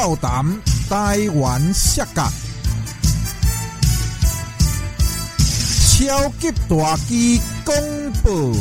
[0.00, 0.44] 俏谈
[0.88, 2.22] 台湾视角，
[5.90, 7.74] 超级大机公
[8.22, 8.56] 布。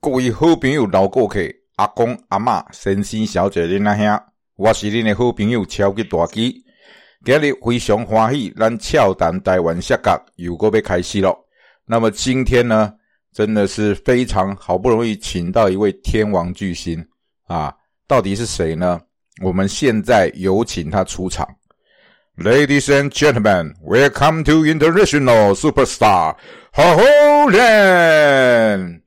[0.00, 1.40] 各位好朋友、老顾客、
[1.76, 4.18] 阿公、阿嬷、先生、小姐、恁阿兄，
[4.56, 6.64] 我是恁的好朋友超级大鸡。
[7.24, 11.36] 今日非常欢喜，咱俏谈台湾下岗又个要开始咯。
[11.84, 12.94] 那么今天呢，
[13.32, 17.04] 真的是非常好不容易请到一位天王巨星
[17.46, 17.74] 啊！
[18.06, 19.00] 到底是谁呢？
[19.42, 21.46] 我们现在有请他出场。
[22.36, 26.36] Ladies and gentlemen, welcome to international superstar
[26.72, 29.02] 好好人。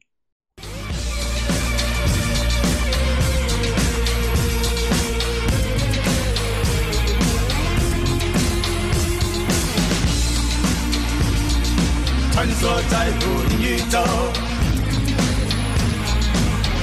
[12.61, 13.97] 穿梭在无垠宇宙，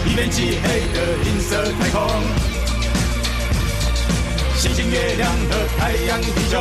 [0.05, 2.03] 一片漆黑的银色太空，
[4.57, 6.59] 星星、月亮和太阳、地球，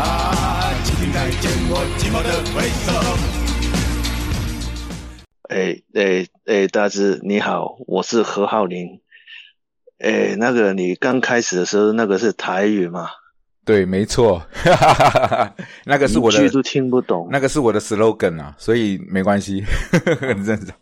[0.00, 2.90] 啊，请听再见我寂寞的挥手。
[5.50, 9.02] 哎哎哎，大志你好，我是何浩林。
[9.98, 13.10] 哎，那个你刚开始的时候，那个是台语吗？
[13.64, 14.42] 对，没错，
[15.86, 17.26] 那个是我的，一句都听不懂。
[17.30, 19.62] 那个是我的 slogan 啊，所以没关系，
[20.20, 20.76] 很正常。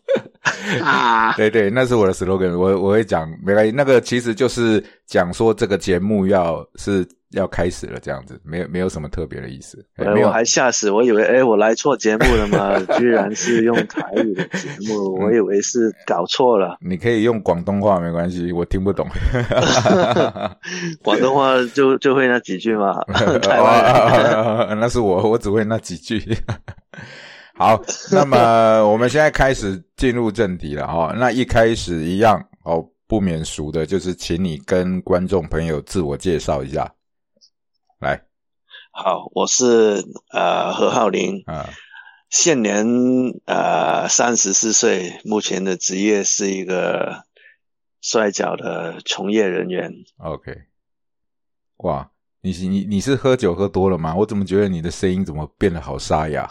[0.83, 3.71] 啊， 对对，那是我的 slogan，我我会讲，没关系。
[3.71, 9.85] 那个其实就是讲说这个节目要是要开始了，这样子，没有没有什么特别的意思。
[9.97, 12.79] 我还吓死，我以为哎，我来错节目了吗？
[12.99, 16.77] 居然是用台语的节目， 我以为是搞错了。
[16.81, 19.07] 你可以用广东话，没关系，我听不懂。
[21.03, 23.03] 广东话就就会那几句嘛。
[23.43, 26.23] 台湾，那是我，我只会那几句。
[27.55, 31.15] 好，那么我们现在开始进入正题了哈。
[31.17, 36.91] 那一开始一样哦，不免俗的，就是请你跟观众朋友自我介绍一下。
[38.93, 41.69] 来，好，我是呃何浩林啊，
[42.31, 42.87] 现年
[43.47, 47.25] 呃三十四岁，目前的职业是一个
[48.01, 49.93] 摔跤的从业人员。
[50.19, 50.53] OK，
[51.79, 52.11] 哇，
[52.43, 54.15] 你你你是喝酒喝多了吗？
[54.15, 56.51] 我怎么觉得你的声音怎么变得好沙哑？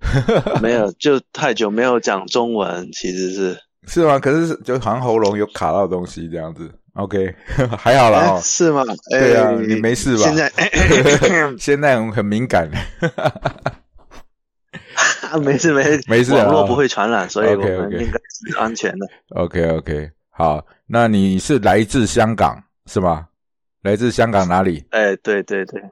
[0.60, 4.18] 没有，就太久没有讲中文，其实是是吗？
[4.18, 6.70] 可是就好像喉咙有卡到东西这样子。
[6.94, 7.34] OK，
[7.78, 8.84] 还好啦、哦，是吗？
[9.10, 10.22] 对啊，你没事吧？
[10.22, 10.52] 现在
[11.58, 12.70] 现在很敏感，
[15.42, 19.06] 没事没事没事，网络不会传染，所以我们应该是安全的。
[19.30, 23.26] OK OK，好，那你是来自香港是吗？
[23.82, 24.84] 来自香港哪里？
[24.90, 25.82] 哎，对对对，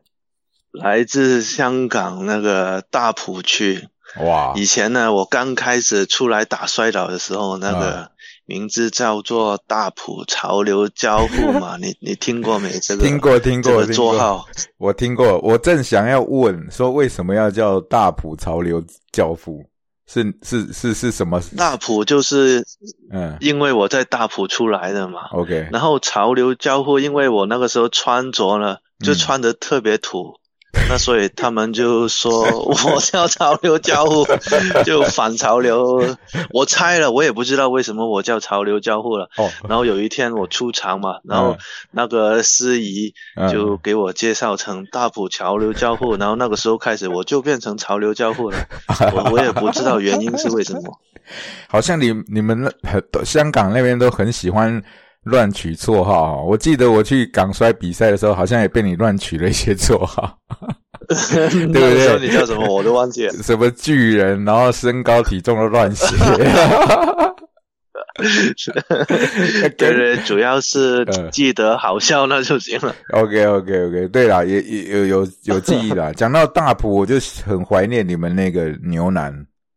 [0.71, 3.89] 来自香港那个大埔区。
[4.21, 4.53] 哇！
[4.57, 8.12] 以前呢，我刚开始出来打摔倒的时候，那个
[8.53, 12.71] 名字叫做大埔潮流教父嘛， 你你听过没？
[12.81, 14.47] 这个听过听过绰号，
[14.77, 15.39] 我听过。
[15.39, 19.65] 我正想要问，说为什么要叫大埔潮流教父？
[20.07, 21.41] 是是是是什么？
[21.57, 22.63] 大埔就是
[23.11, 25.29] 嗯，因为我在大埔出来的嘛。
[25.33, 25.69] OK。
[25.73, 30.35] 然后潮流教父，因为我那个时候穿着呢，就穿的特别土。
[30.89, 34.25] 那所以他们就说我叫潮流交互，
[34.85, 36.17] 就反潮流。
[36.51, 39.29] 我猜了，我也不知道为什么我叫潮流交互了。
[39.37, 39.51] 哦。
[39.69, 41.59] 然后有一天我出场嘛，然后
[41.91, 43.15] 那个司仪
[43.51, 48.57] 就给我介绍成大埔潮流交互， 然后那个时候开始我就变成潮流交互了。
[49.15, 50.99] 我我也不知道原因是为什么。
[51.69, 54.83] 好像你你们很香港那边都很喜欢。
[55.25, 60.37] 乱取绰号，我记得我去港摔比赛的时候，好像也被你乱取了一些绰号，
[61.09, 62.19] 对不对？
[62.21, 63.33] 你叫什么我都忘记了。
[63.35, 66.07] 什么巨人，然后身高体重都乱写。
[69.79, 72.95] 对对，主要是记得好笑那就行了。
[73.13, 76.13] OK OK OK，对啦，也也有有有记忆啦。
[76.17, 77.15] 讲到大埔，我就
[77.45, 79.33] 很怀念你们那个牛腩，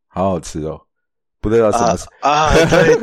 [0.09, 0.79] 好好吃哦。
[1.39, 2.51] 不知道什么啊？
[2.53, 2.95] 对，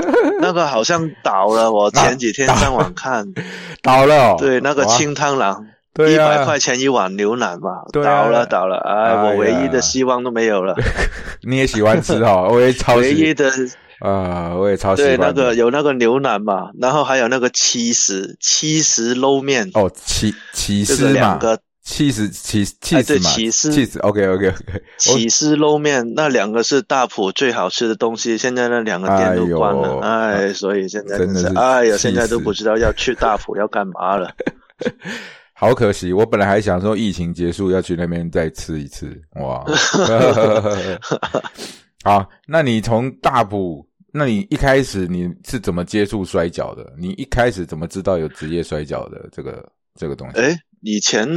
[0.43, 1.71] 那个好像倒了。
[1.71, 3.33] 我前几天上网看，
[3.81, 4.37] 倒了。
[4.37, 5.57] 对，那个清汤腩，
[5.97, 8.77] 一百块钱一碗牛腩嘛，倒了，倒了。
[8.79, 10.75] 哎，我唯一的希望都没有了。
[11.49, 12.49] 你也喜欢吃哈？
[12.49, 13.51] 我也超唯一的
[14.01, 15.17] 啊，我也超喜欢。
[15.17, 21.59] 对，那个有那个牛腩嘛，然后还有那个七十七十捞面哦，七七十两个。
[21.83, 34.33] 起司起起司嘛，起司起司，OK OK OK，起司捞面那两个是大埔最好吃的东西，现在那两个店都关了，哎，所以现在真的是，哎呀，现在都不知道要去大埔要干嘛了。
[35.55, 39.65] 好可惜，我本来还想说疫情结束要去那边再吃一次，哇！
[42.05, 46.93] 好，那你从大埔，那你一开始你是怎么接触摔跤的？
[46.99, 50.41] 你一开始怎么知道有职业摔跤的这个这个东西？
[50.41, 51.29] 诶，以前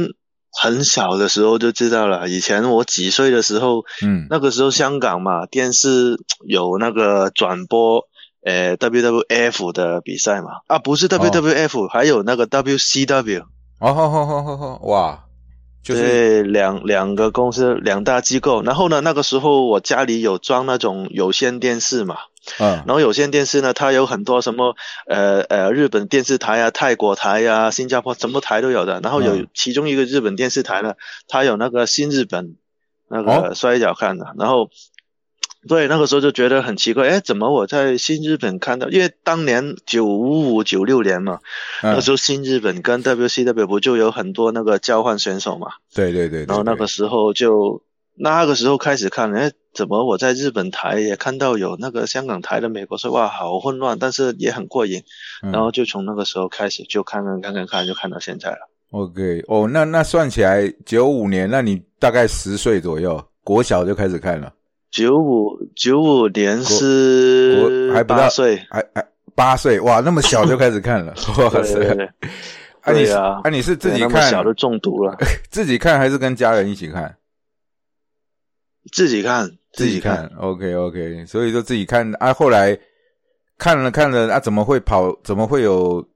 [0.60, 2.28] 很小的时候就知道了。
[2.28, 8.04] 以前我几岁的时候，嗯，那个时候香港嘛，电视有那个转播，
[8.44, 13.42] 呃，WWF 的比赛嘛，啊，不是 WWF，、还有那个 WCW，
[13.80, 15.24] 哦吼吼吼吼吼，哇，
[15.82, 18.62] 就是对，两两个公司两大机构。
[18.62, 22.16] 然后呢，那个时候我家里有装那种有线电视嘛，
[22.58, 24.74] 嗯然后有线电视呢，它有很多什么
[25.06, 29.00] 呃呃日本电视台啊、泰国台啊、新加坡什么台都有的。
[29.02, 30.94] 然后有嗯其中一个日本电视台呢，
[31.28, 32.56] 它有那个新日本
[33.08, 34.34] 那哦个摔跤看的。
[34.38, 34.70] 然后
[35.68, 38.88] 对那个时候就觉得很奇怪，哎，怎么我在新日本看到？
[38.88, 41.40] 因为当年九五五九六年嘛，
[41.82, 45.72] 那时候新日本跟 WCW 不就有很多那个交换选手嘛？
[45.92, 47.82] 对对对对，然后那个时候就
[48.18, 55.02] 那个时候开始看，哎，怎么我在日本台也看到有那个香港台的美国说哇，好混乱，但是也很过瘾。
[55.42, 58.58] 嗯然后就从那个时候开始就看看看看看，就看到现在了。
[58.92, 64.52] OK 哦，那那算起来九五年，那你大概十岁左右，国小就开始看了，
[64.90, 71.74] 九五九五年是还不到八岁，还还八岁哇，那么小就开始看了，哇塞！
[71.74, 72.06] 对对对，
[72.80, 75.16] 啊你是对啊啊你是自己看小就中毒了，
[75.50, 77.14] 自己看还是跟家人一起看？
[78.92, 80.30] 自己看自己看。
[80.38, 82.32] ，OK OK，所以说自己看啊。
[82.32, 82.78] 后来
[83.58, 85.18] 看了看了啊，怎么会跑？
[85.22, 86.06] 怎么会有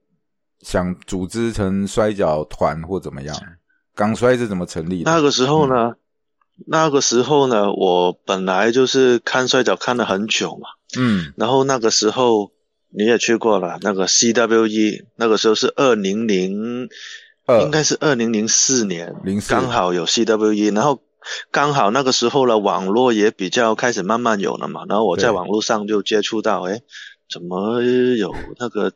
[0.61, 3.37] 想组织成摔跤团或怎么样？
[3.95, 5.11] 港摔是怎么成立的？
[5.11, 5.95] 那个时候呢，
[6.67, 10.69] 那个时候呢，我本来就是看摔跤看了很久嘛。
[10.97, 12.51] 嗯然后那个时候
[12.89, 16.89] 你也去过了，那个 CWE，那个时候是二零零，
[17.63, 21.01] 应该是二零零四年，04刚好有 CWE，然后
[21.51, 26.81] 刚好那个时候呢，网络也比较开始慢慢有了嘛，然后我在网络上就接触到，哎，
[27.31, 28.93] 怎么有那个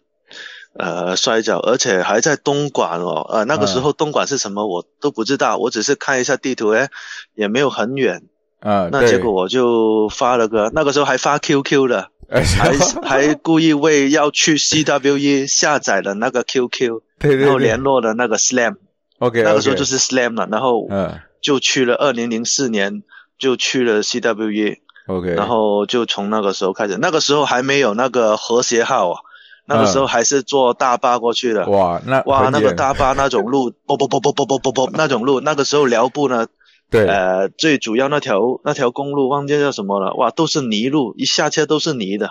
[0.78, 6.88] 呃摔跤，而且还在东莞哦，呃那个时候东莞是什么我都不知道，我只是看一下地图，哎，
[7.34, 8.22] 也没有很远，
[8.60, 12.10] 啊，那结果我就发了个，那个时候还发 QQ 的。
[12.26, 12.72] 哎还
[13.02, 17.44] 还故意为要去 CWE 下载了那个 QQ，对对对。
[17.44, 23.02] 然后联络了那个 Slam，，OK，那个时候就是 Slam 了，然后嗯就去了二零零四年
[23.38, 29.20] 就去了 CWE，OK，然后就从那个时候开始，那个时候还没有那个和谐号啊，
[29.66, 36.46] 那个时候还是坐大巴过去的，哇那哇，那个大巴那种路， 啵啵啵啵啵啵啵啵那种路，那个时候辽步呢，
[36.90, 42.30] 对呃，最主要那条那条公路忘记叫什么了，哇，都是泥路，一下车都是泥的。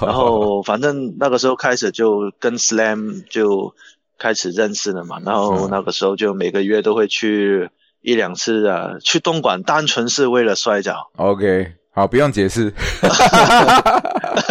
[0.00, 3.74] 然后反正那个时候开始就跟 Slam 就
[4.16, 11.10] 开始认识了嘛，然后嗯那个时候就每个月都会去一两次啊，去东莞单纯是为了摔跤。
[11.16, 12.72] OK，好，不用解释，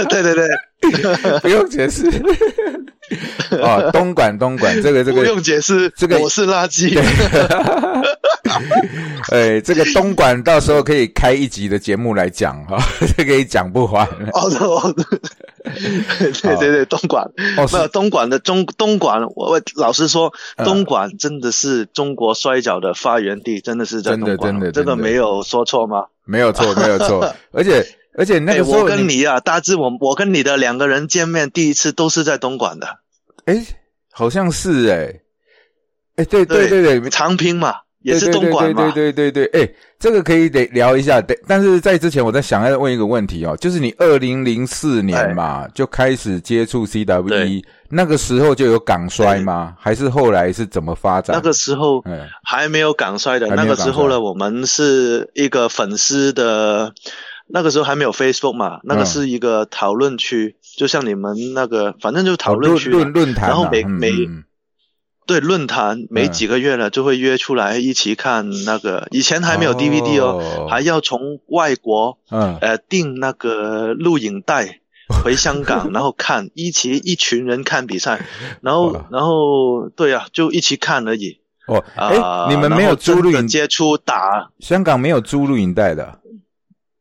[0.09, 0.47] 对 对对，
[1.41, 2.07] 不用解释。
[3.51, 6.93] 哦，东莞，东莞，这个这个不用解释，这个我是垃圾。
[9.31, 12.77] 哎，这个东莞到时候可以开一集的节目来讲哈，
[13.17, 14.07] 这可以讲不完。
[14.33, 15.19] 哦，哦 对。
[16.41, 17.75] 对对，东莞，哦，是。
[17.75, 20.65] 那东莞的中东莞，我我老实说，嗯。
[20.65, 25.03] 东莞真的是中国摔跤的发源地，真的是在真的东莞，真的这个真的。
[25.03, 26.05] 没有说错吗？
[26.25, 27.33] 没有错，没有错。
[27.51, 27.85] 而且
[28.17, 32.99] 而且那哎，个时候我跟你啊，大致我我跟你的两个人见面第一次都是在东莞的，
[33.45, 33.65] 哎，
[34.11, 35.21] 好像是哎，
[36.15, 38.91] 哎，对对对对，长平嘛，也是东莞嘛。
[38.93, 41.21] 对对对对对，哎，这个可以得聊一下。
[41.21, 49.75] 得，但是在之前，我在想要问一个问题哦，就是你二零零四年嘛、就开始接触 CWE，那个时候就有港衰吗？
[49.79, 51.35] 还是后来是怎么发展？
[51.35, 56.93] 那个时候嗯还没有港衰的，那个时候呢，我们是一个粉丝的，
[57.47, 64.43] 那个时候还没有 Facebook 嘛，那个嗯是一个讨论区，就像你们那个，反正就讨哦论论区嘛、论论坛啊，然后每嗯每嗯
[65.27, 66.31] 对论坛每嗯。
[66.31, 72.57] 几个月呢就会约出来一起看那个，以前还没有 DVD 哦，哦还要从外国嗯。
[72.61, 74.79] 呃订那个录影带
[75.23, 78.25] 回香港，然后看一起一群人看比赛，
[78.61, 81.39] 然后然后对啊，就一起看而已。
[81.67, 86.19] 哦，啊、哎、你们没有租录影，接触打香港没有租录影带的，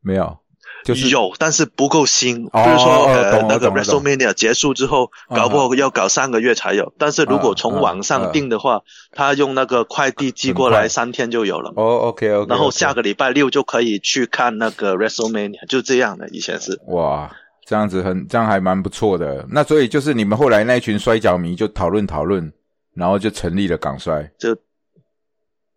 [0.01, 0.37] 没有，
[0.87, 2.47] 就是有，但是不够新。
[2.53, 6.93] 哦比如说哦呃那个 WrestleMania 结束之后，嗯搞不好要搞三个月才有。
[6.97, 11.73] 但是如果嗯从网嗯上订的话，他用那个快递寄过来，三天就有了。
[11.75, 16.29] 哦，OK OK，然后下个礼拜六就可以去看那个 WrestleMania，就这样的。
[16.29, 17.29] 以前是哇，
[17.65, 19.45] 这样子很这样还蛮不错的。
[19.49, 22.53] 那所以就是你们后来那一群摔跤迷就讨论讨论，
[22.95, 24.31] 然后就成立了港摔。
[24.39, 24.55] 就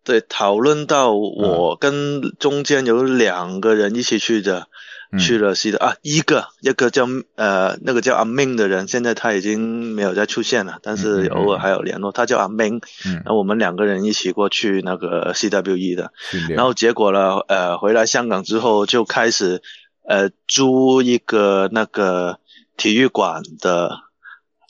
[0.03, 4.65] 对，讨论到我跟中间有两个人一起去的，嗯
[5.19, 12.11] 去了西的啊，一个一个叫呃那个叫阿明的人，现在他已经没有再出现了，但嗯是偶尔还有联络。
[12.11, 16.55] 他叫阿明，嗯然，后我们两个人一起过去那个 CWE 的，训练。
[16.55, 19.61] 然后结果呢，呃，回来香港之后就开始
[20.07, 22.39] 呃租一个那个
[22.77, 24.10] 体育馆的。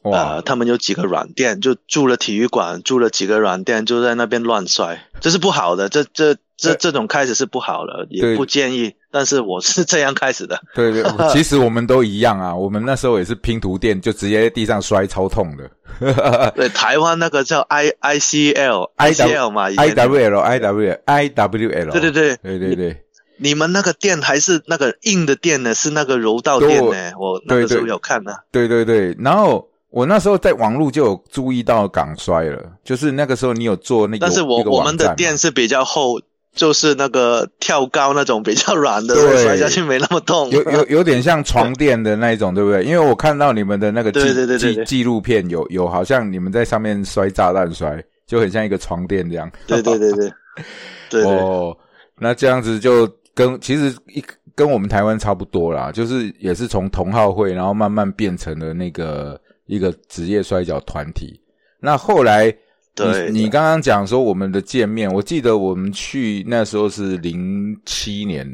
[0.04, 8.96] 哇呃，，他们有几个软垫，就住了体育馆，住了几个软垫，就在那边乱摔，这是不好的，这这这对这种开始是不好的，也不建议。
[9.14, 11.04] 但是我是这样开始的，对对，
[11.34, 12.56] 其实我们都一样啊。
[12.56, 15.70] 我们那时候也是拼图店，就直接在地上摔，超痛的。
[16.56, 21.28] 对，台湾那个叫 I I C L I C L 嘛 I W L I W I
[21.28, 23.04] W L，对对对，对对对，
[23.38, 25.74] 你们那个垫还是那个硬的垫呢？
[25.76, 27.12] 是那个柔道垫呢？
[27.20, 28.36] 我那个时候有看呢。
[28.50, 29.14] 对对对。
[29.20, 36.20] 然后我那时候在网络就有注意到港摔了，就是那个时候你有做那个，但是我我们的垫是比较厚，
[36.56, 40.50] 就是那个跳高那种比较软的，对摔下去没那么痛。
[40.50, 42.84] 有有有点像床垫的那一种，对不对？
[42.84, 49.52] 因为我看到你们的那个纪对对对对纪对纪录片有有好像你们在上面摔炸弹摔，就很像一个床垫这样。
[49.68, 50.32] 对对对对
[51.10, 51.76] 对对哦，
[52.18, 54.24] 那这样子就跟其实一
[54.56, 61.40] 跟我们台湾差不多啦，就是也是从同好会，然后慢慢变成了那个一个职业摔跤团体。
[61.80, 62.54] 那后来
[62.94, 68.48] 对你你刚刚讲说我们的见面，我记得我们去那时候是零七年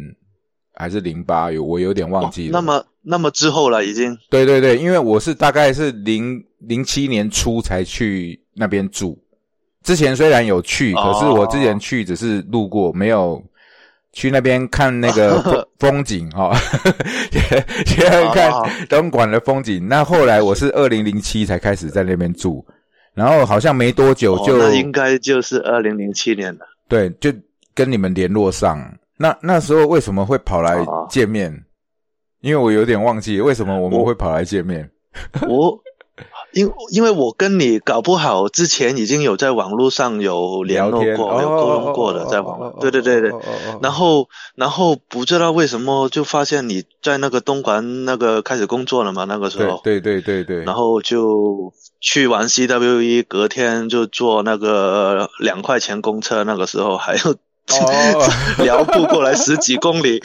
[0.74, 2.52] 还是零八，有我有点忘记了。
[2.52, 9.18] 那么那么之后了，已经对对对，因为我是大概是零零七年初才去那边住，
[9.84, 13.44] 之前虽然有去，哦可是我之前去只是路过，没有
[14.18, 16.52] 去那边看那个风 风景哈，
[17.86, 19.88] 先看哦东莞的风景。
[19.88, 22.66] 那后来我是二零零七才开始在那边住，
[23.14, 26.66] 然后好像没多久哦就、那应该就是二零零七年了。
[26.88, 27.32] 对，就
[27.76, 28.84] 跟你们联络上。
[29.18, 31.54] 那那时候为什么会跑来哦见面？
[32.42, 34.90] 因为我有点忘记为什么我们会跑来见面。
[35.48, 35.80] 我
[36.58, 42.76] 因因为我跟你搞不好之前已经有在网络上有联络过，有沟通过的，在网络。
[42.82, 43.32] 对对对对。
[43.82, 58.30] 然后后，然后不知道为什么就发现你在那个东莞那个开始工作了嘛，那个时候，对对对对对，然后就去完 CWE，隔天就坐那个两块钱公车，那个时候还要哦
[58.64, 60.22] 辽步过来十几公里，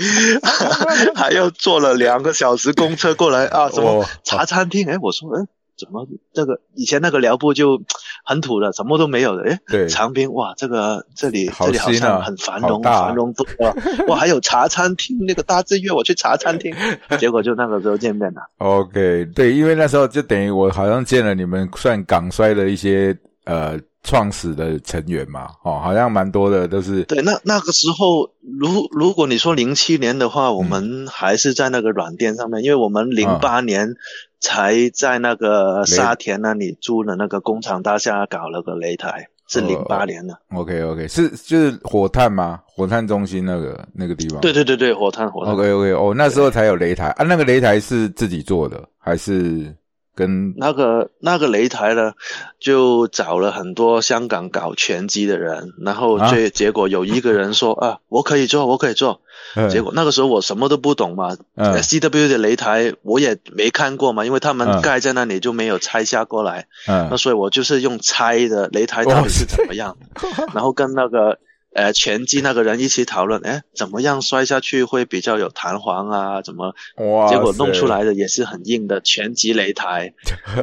[1.17, 3.69] 还要坐了两个小时公车过来啊！
[3.69, 4.89] 什么哦茶餐厅？
[4.89, 5.43] 哎，我说，哎，
[5.83, 7.83] 怎么这个以前那个寮步就
[8.25, 9.51] 很土的，什么都没有的？
[9.51, 13.75] 哎，对长滨哇，这个这里好这里好像很繁荣，啊繁荣多了。
[14.07, 16.73] 哇，还有茶餐厅，那个大志约我去茶餐厅，
[17.19, 18.43] 结果就那个时候见面了。
[18.59, 33.95] OK，对，因为那时候就等于我好像见了你们算港衰的一些呃创始的成员嘛，哦，好像蛮多的都是对，那那个时候，如如果你说零七年的话，嗯我们还是在那个软垫上面，因为我们零八年
[34.41, 40.37] 才在那个沙田那里租了那个工厂大厦搞了个擂台，是哦零八年的。
[40.53, 42.61] OK OK，是就是火炭吗？
[42.67, 44.41] 火炭中心那个那个地方？
[44.41, 45.55] 对对对对，火炭火炭。
[45.55, 49.73] ，OK OK，哦，那时候才有擂台啊，那个擂台是自己做的还是
[50.15, 52.13] 跟那个那个擂台呢，
[52.61, 56.29] 就找了很多香港搞拳击的人，然后啊？
[56.29, 59.21] 最、结果有一个人说啊，我可以做，我可以做。
[59.57, 59.69] 嗯。
[59.71, 61.75] 结果那个时候我什么都不懂嘛，嗯。
[61.83, 64.57] CW 的擂台我也没看过嘛，因为他嗯。
[64.57, 67.09] 们盖在那里就没有拆下过来，嗯。
[67.11, 69.97] 那嗯所以我就是用猜的擂台到底是怎么样，
[70.55, 71.39] 然后跟那个
[71.75, 76.43] 呃拳击那个人一起讨论，哎，怎么样摔下去会比较有弹簧啊？
[76.43, 76.75] 怎么？
[76.97, 80.15] 哇，结果弄出来的也是很硬的拳击擂台，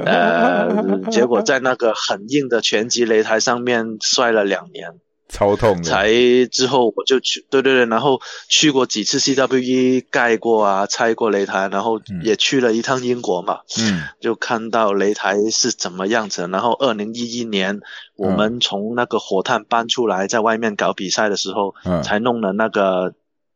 [0.06, 5.00] 呃，结果在那个很硬的拳击擂台上面摔了两年。
[5.30, 6.10] 超痛的，才
[6.52, 14.02] 之后我就去，对对对，然后去过几次 CWE 盖过啊，拆过擂台，然后也去了一趟英国嘛，嗯。
[14.20, 16.48] 就看到擂台是怎么样子。
[16.52, 17.80] 然后二零一一年
[18.16, 23.14] 我们从那个火炭搬出来，在外面搞比赛的时候，嗯，才弄了那个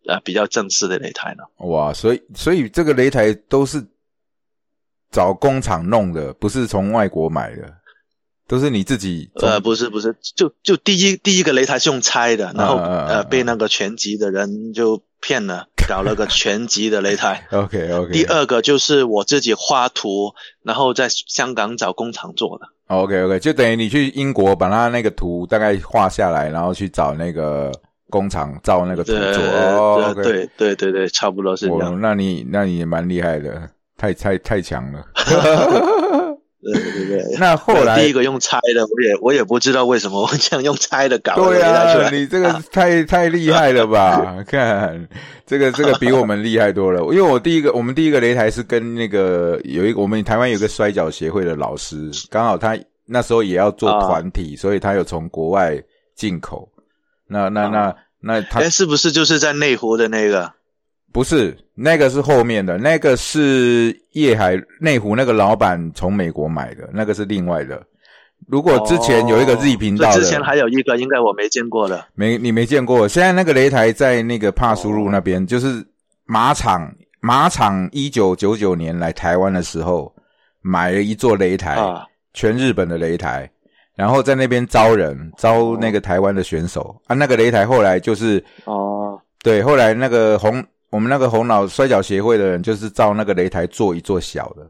[0.08, 1.44] 呃比较正式的擂台呢。
[1.68, 3.84] 哇，所以所以这个擂台都是
[5.12, 7.74] 找工厂弄的，不是从外国买的，
[8.47, 17.47] 都是你自己呃，不是不是，就就第一第一个擂台是用拆的，然后呃被那个全集的人就骗了， 搞了个全集的擂台。
[17.51, 22.67] OK OK，第二个就是我自己画图，然后在香港找工厂做的。
[22.88, 27.71] OK OK，就等于你去英国把他那个图大概画下来，然后去找那个
[28.09, 30.13] 工厂造那个图做。
[30.15, 32.00] 对对对对，差不多是这我样。
[32.00, 35.03] 那你那你也蛮厉害的，太太太强了。
[36.63, 37.38] 对对对。
[37.39, 42.10] 那后来第一个用猜的，我也我也不知道为什么我这样用猜的搞对啊。
[42.10, 44.43] 你这个 太太厉害了吧？
[44.48, 45.08] 看
[45.46, 47.01] 这个这个比我们厉害多了。
[47.13, 55.82] 因为我第一个我们第一个擂台是跟那个有一个我们台湾有个摔跤协会的老师，刚好他那时候也要做团体，所以他有从国外
[56.15, 56.70] 进口。
[57.27, 60.51] 那那那那他哎，是不是就是在内湖的那个？
[61.13, 67.82] 不是，那个是后面的，那个是叶海内湖那个老板从美国买的，那个是另外的。
[68.48, 72.03] 如果之前有一个 Z 频道的，之前还有一个，应该我没见过的。
[72.15, 73.08] 没，你没见过。
[73.08, 75.86] 现在那个擂台在那个帕苏路那边，就是
[76.25, 76.91] 马场。
[77.22, 80.13] 马场一九九九年来台湾的时候，
[80.62, 81.77] 买了一座擂台，
[82.34, 83.50] 全日本的擂台，
[83.96, 87.15] 然后在那边招人，招那个台湾的选手啊。
[87.15, 90.62] 那个擂台后来就是哦，对，后来那个红。
[90.93, 94.69] 我们那个红脑摔跤协会的人，就是照那个擂台做一座小的，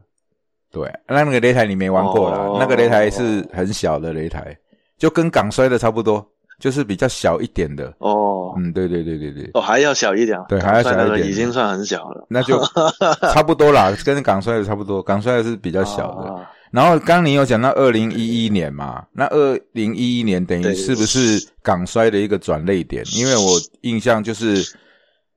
[0.72, 4.56] 对，那那个擂台你没玩过了，那个擂台是很小的擂台，
[4.96, 6.26] 就跟港摔的差不多，
[6.58, 7.92] 就是比较小一点的。
[7.98, 12.58] 哦，嗯，对对对对对，哦，还要小一点，对，还要小一点，已经算很小了，那就
[13.34, 16.46] 差不多啦，跟港摔的差不多，港摔的是比较小的。
[16.70, 23.04] 然后刚你有讲到二零一一年嘛，那二零一一年等于是不是港摔的一个转类点？
[23.14, 24.64] 因为我印象就是。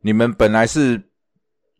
[0.07, 1.03] 你们本来是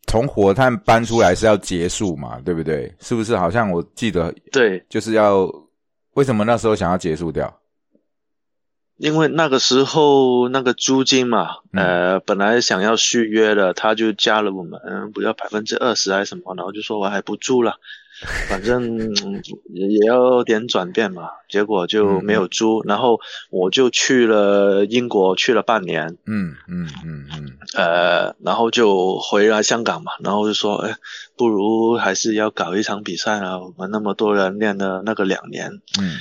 [0.05, 2.93] 从火炭搬出来是要结束嘛，对不对？
[3.00, 3.38] 是不是？
[3.38, 5.50] 好像我记得，对，就是要
[6.15, 7.62] 为什么那时候想要结束掉？
[8.98, 14.81] 因为那个时候那个租金嘛，呃，本来想要续约的，他就加了我们，
[15.13, 17.79] 不要百分之二十还是什么，然后就说我还不住了。
[18.50, 19.13] 反正
[19.69, 23.19] 也要点转变嘛，结果就没有租，然后
[23.50, 26.17] 我就去了英国，去了半年。
[26.25, 27.57] 嗯嗯嗯嗯。
[27.75, 30.95] 呃，然后就回来香港嘛，然后就说，哎，
[31.36, 33.59] 不如还是要搞一场比赛啊！
[33.59, 36.18] 我们那么多人练了那个两年，嗯，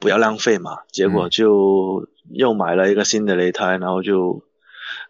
[0.00, 0.78] 不要浪费嘛。
[0.90, 4.42] 结果就又买了一个新的擂台，然后就。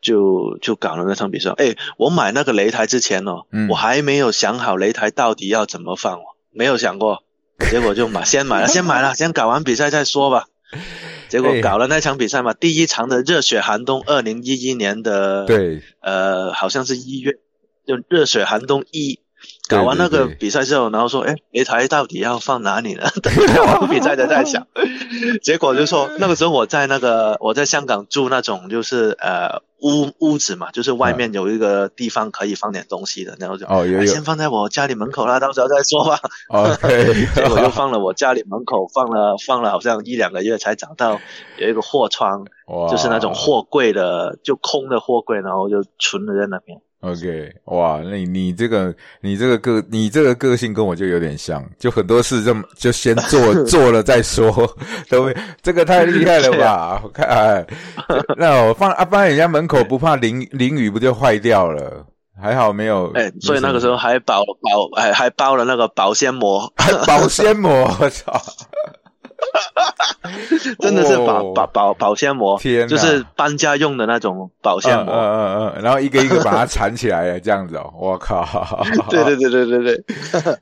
[0.06, 7.24] 就就搞了那场比赛，哎，我买那个擂台之前哦，我还没有想好擂台到底要怎么放哦，没有想过，
[7.70, 10.46] 结果就买， 先买了，先买了，先搞完比赛再说吧。
[11.28, 17.32] 结果搞了那场比赛嘛，第一场的热血寒冬，二零一一年的，对，呃，好像是一月，
[17.84, 19.18] 就热血寒冬一。
[19.68, 23.32] 搞完那个比赛之后，然后说：“哎，擂台到底要放哪里呢？” 等
[23.66, 24.66] 完比赛的在想，
[25.42, 36.20] 结果就说那个时候我在那个我在香港住那种就是呃屋屋子嘛，就是外面有一个地方可以放点东西的，然后就哦有有，先放在我家里门口啦，到时候再说吧。
[36.48, 41.20] OK，结果就放了我家里门口，放了放了好像一两个月才找到
[41.58, 42.44] 有一个货窗，
[42.90, 46.80] 就是那种货柜的，就空的货柜，然后就存了在那边。
[47.00, 54.50] OK，哇，那你这个你这个个你这个个性跟我就有点像，就很多事这么就先做 做了再说，
[55.08, 55.30] 都
[55.62, 57.00] 这个太厉害了吧？
[57.04, 57.66] 我看，
[58.36, 62.04] 那我放啊，放在人家门口不怕淋淋雨不就坏掉了？
[62.40, 66.70] 还好没有，哎，所以那个时候还包保还还包了那个保鲜膜，
[67.06, 68.42] 保鲜膜，我操！
[70.80, 78.44] 真的是保保保保鲜膜，天，就是搬家用的那种保鲜膜，嗯嗯嗯，然后一个一个把它缠起来， 这样子哦，我靠！
[79.10, 80.04] 对对对对对对，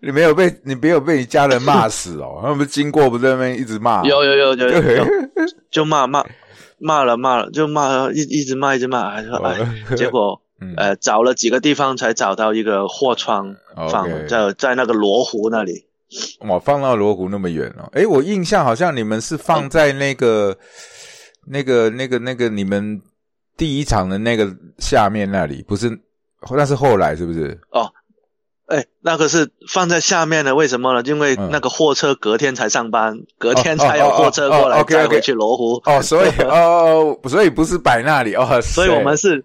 [0.01, 2.41] 你没有被你没有被你家人骂死哦？
[2.43, 5.07] 他们经过不在那边一直骂，有有有有有，
[5.71, 6.25] 就骂骂
[6.79, 9.57] 骂了骂了，就骂一一直骂一直骂，还说哎，
[9.97, 10.41] 结果
[10.77, 13.57] 呃找了几个地方才找到一个货仓
[13.91, 15.87] 放在在那个罗湖那里。
[16.41, 17.89] 哇，放到罗湖那么远哦！
[17.93, 20.57] 哎，我印象好像你们是放在那个、
[21.47, 23.01] 那个、那个、那个你们
[23.57, 25.99] 第一场的那个下面那里，不是？
[26.51, 27.59] 那是后来是不是？
[27.71, 27.91] 哦，
[28.67, 31.03] 哎，那个是放在下面的，为什么呢？
[31.07, 35.81] 因为那个货车隔天才上班，隔天才有货车过来载回去罗湖。
[35.87, 39.45] 哦，所以哦，所以不是摆那里哦， 所以我们是。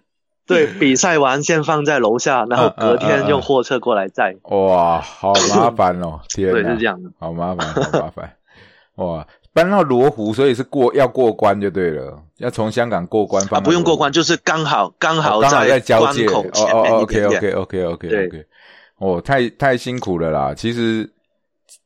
[0.54, 4.36] 对，比赛完先放在楼下，然后隔天用货车过来载。
[4.42, 6.20] 哇，好麻烦哦！
[6.28, 8.32] 天，对，是这样的，好麻烦，好麻烦。
[8.96, 13.42] 哇，搬到罗湖，所以是过要过关就对了，要从香港过关。
[13.50, 18.46] 啊，不用过关，就是刚好刚好在交界哦哦，OK，OK，OK，OK，OK。
[18.98, 20.52] 哦，太太辛苦了啦！
[20.54, 21.08] 其实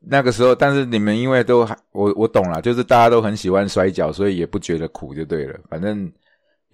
[0.00, 6.11] 那个时候，但是你们因为都还我我懂了，就是大家都很喜欢摔跤，所以也不觉得苦就对了，反正。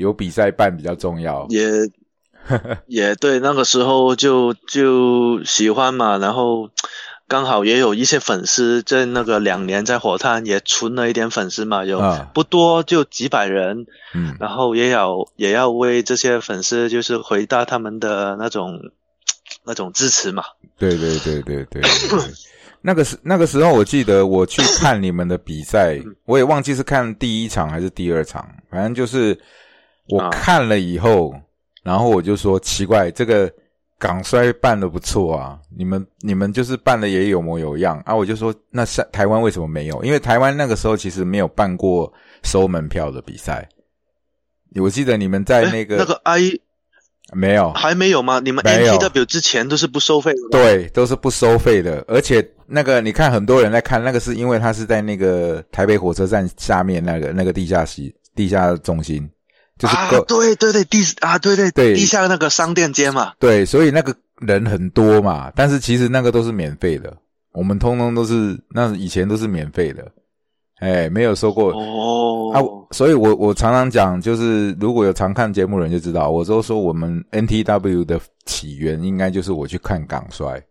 [0.00, 1.68] 有比赛办比较重要，也
[2.88, 6.70] 也对，那个时候就就喜欢嘛，然后
[7.28, 12.00] 刚好也有一些粉丝，在那个两年在火炭也存了一点粉丝嘛，有
[12.32, 18.80] 不多就几百人，嗯，然后也有也要为这些粉丝就是回答他们的那种
[19.64, 20.42] 那种支持嘛，
[20.78, 21.82] 对对对对对。
[22.82, 29.38] 那个时那个时候，我记得我去看你们的比赛，我也忘记是看第一场还是第二场，反正就是
[30.10, 30.30] 我啊。
[30.30, 31.34] 看了以后，
[31.82, 33.50] 然后我就说奇怪，这个
[33.98, 38.00] 港衰办的不错啊，你们你们就是办的也有模有样。
[38.04, 40.02] 啊，我就说那是台湾为什么没有？
[40.04, 43.68] 因为台湾那个时候其实没有办过收门票的比赛，
[44.76, 46.40] 我记得你们在哎那个那个 I
[47.32, 48.40] 没有，还没有吗？
[48.42, 48.94] 你们没有。
[48.94, 50.38] NTW 之前都是不收费的？
[50.50, 59.30] 对，都是不收费的，而且那个你看很多人在看，那个是因为它是在那个台北火车站下面那个那个地下室地下中心，
[59.80, 63.32] 就是啊、，对对对，地啊，对对对地下那个商店街嘛。
[63.38, 67.16] 对，所以那个人很多嘛，但是其实那个都是免费的，
[67.52, 70.06] 我们通通都是那以前都是免费的，
[70.80, 71.72] 哎，没有收过。
[71.72, 80.62] 哦，啊，所以我我常常讲，就是如果有常看节目的人就知道，我都说我们 NTW 的起源应该就是我去看港衰，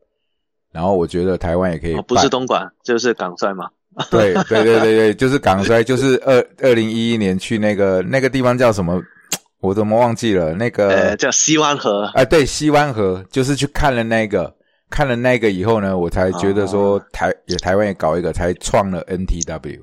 [0.72, 3.70] 然后我觉得台湾也可以、哦不是东莞就是港衰嘛。
[4.10, 9.02] 对对对对对，就是港衰，就是二二零一一年去那个那个地方叫什么，
[9.60, 10.54] 我怎么忘记了？
[10.54, 12.04] 那个呃，叫西湾河。
[12.14, 14.54] 啊，对，西湾河，就是去看了那个，
[14.90, 19.80] 看了那个以后呢，我才觉得说哦台也台湾也搞一个，才创了 NTW。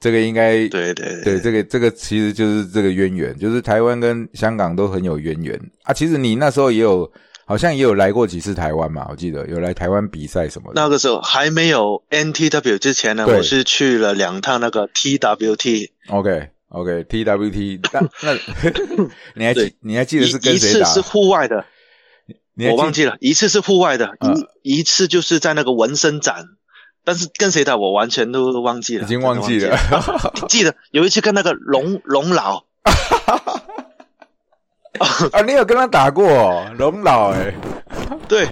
[0.00, 5.94] 这个应该对对对，这个这个其实就是这个渊源，就是台湾跟香港都很有渊源啊。
[5.94, 7.10] 其实你那时候也有，
[7.46, 10.80] 好像也有来过几次台湾嘛，我记得有来台湾比赛什么的。
[10.80, 18.38] 那个时候还没有 NTW 之前呢，我是去了两趟那个 TWT，OK OK TWT，那那
[19.34, 20.78] 你还记你还记得是跟谁打？
[20.80, 21.64] 一次是户外的，
[22.58, 26.44] 我忘记了，一次是户外的，嗯一一次就是在那个纹身展，
[27.04, 29.76] 但是跟谁打我完全都忘记了，已经忘记了。
[29.76, 30.46] 的忘记了。
[30.48, 32.64] 记得有一次跟那个龙龙老，
[35.32, 35.42] 啊！
[35.42, 37.52] 你有跟他打过哦龙老哎、
[38.28, 38.48] 对，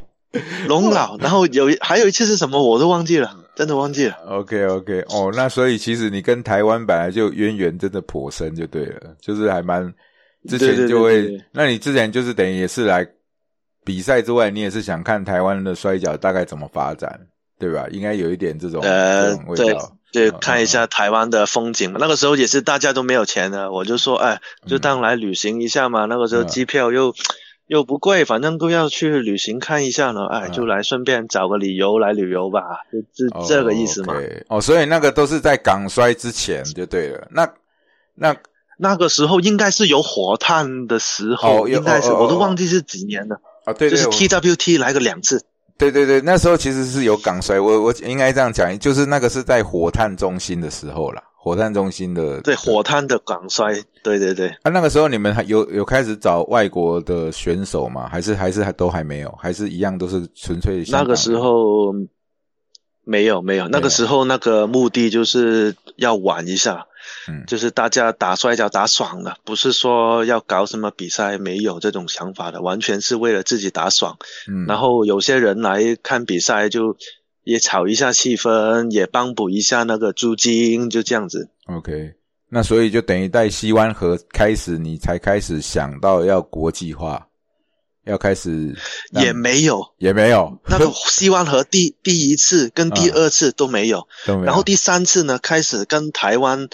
[0.67, 4.15] 龙老，然后有一还有一次是什么我都忘记了，真的忘记了。
[4.27, 9.93] OK OK，哦，那所以其实你跟台湾本来就渊源真的颇深，就对了，就是还蛮
[10.49, 13.07] 之前就会，那你之前就是等于也是来
[13.85, 17.21] 比赛之外，你也是想看台湾的摔跤大概怎么发展，
[17.59, 17.87] 对吧？
[17.91, 19.93] 应该有一点这种、这呃种，味道。
[20.13, 21.97] 对，嗯看一下台湾的风景嘛。
[21.99, 26.05] 那个时候也是大家都没有钱的，我就说，哎，就嗯当来旅行一下嘛。
[26.05, 27.15] 那个时候嗯机票又
[27.67, 32.63] 又不贵，反正都要去旅行看一下呢，哎，嗯就来顺便找个理由来旅游吧，
[33.15, 34.15] 就哦这这个意思嘛。
[34.15, 37.27] OK 哦，所以那个都是在港衰之前就对了。
[37.31, 37.51] 那
[38.15, 38.37] 那
[38.77, 45.43] 那个时候应该是有火炭的时候，哦应该是我都忘记是几年了，啊，对对，就是 E 我 TWT 来个两次。
[45.83, 58.09] 对对对，那时候其实是有港衰，我我应该这样讲，就是那个是在火炭中心的时候啦，火炭中心的对，火炭的港衰，对对对，啊，那个时候你们还有有开始找外国的选手吗？
[58.09, 59.35] 还是还是还都还没有？
[59.41, 61.93] 还是一样都是纯粹那个时候
[63.03, 66.87] 没有没有，那个时候那个目的就是要玩一下，
[67.29, 74.17] 嗯就是大家打摔跤打爽了，不是说要搞什么比赛，没有这种想法的，完全是为了自己打爽。
[74.49, 76.97] 嗯，然后有些人来看比赛，就
[77.45, 81.51] 也炒一下气氛，也帮补一下那个租金，就这样子。
[81.67, 82.15] OK，
[82.49, 87.29] 那所以就等于在西湾河开始，你才开始想到要国际化，
[88.05, 88.75] 要开始
[89.13, 96.69] 也没有也没有那个西湾河第第一次跟第二次都没有，都没有，然后第三次呢，开始跟台湾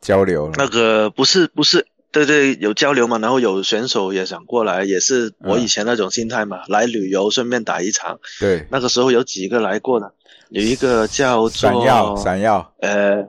[0.00, 0.46] 交流。
[0.48, 8.18] 了那个不是不是，对对，有交流嘛，然后有选手也想过来，也是我以前那种心态嘛，来旅游顺便打一场。
[8.40, 8.66] 对。
[8.70, 10.12] 那个时候有几个来过的，
[10.50, 12.72] 有一个叫做闪耀闪耀。
[12.80, 13.28] 呃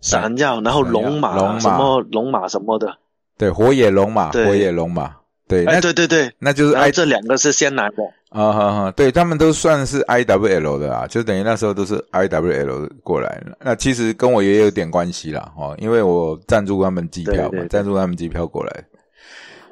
[0.00, 1.58] 闪耀，然后龙马龙马。
[1.58, 2.98] 什么龙马什么的，
[3.38, 13.56] 对火野龙马火野龙马对，哎那对对对，那就是 I 这两个是先来的，啊哈哈，对他们都算是 IWL 的啊，就等于那时候都是 IWL 过来的。
[13.60, 18.84] 那其实跟我也有点关系啦，哦，因为我赞助他们机票嘛，对对对赞助他们机票过来。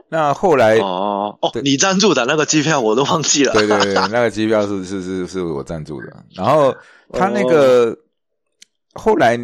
[0.09, 6.13] 那后来，哦哦，你赞助的那个机票我都忘记了，对对对， 那个机票是是是是我赞助的。
[6.35, 6.75] 然后
[7.15, 7.97] 他那个、
[8.93, 9.39] 后来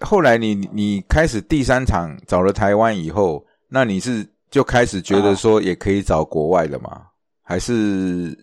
[0.00, 7.02] 后来你你开始第三场找了台湾以后，那你是就开始觉得说也可以找国外的吗？
[7.42, 7.72] 还是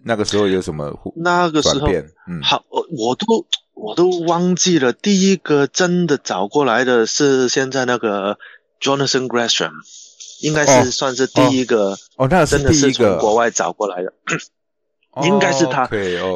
[0.04, 1.88] 那个时候有什么那个时候？
[2.28, 8.40] 嗯，好，我我都我都忘记了，第一个真的找过来的是现在那个
[8.82, 9.74] Jonathan Gresham，
[10.42, 14.12] 应该哦是算是第一个，哦，那是第一个从国外找过来的。
[15.24, 15.88] 应该是他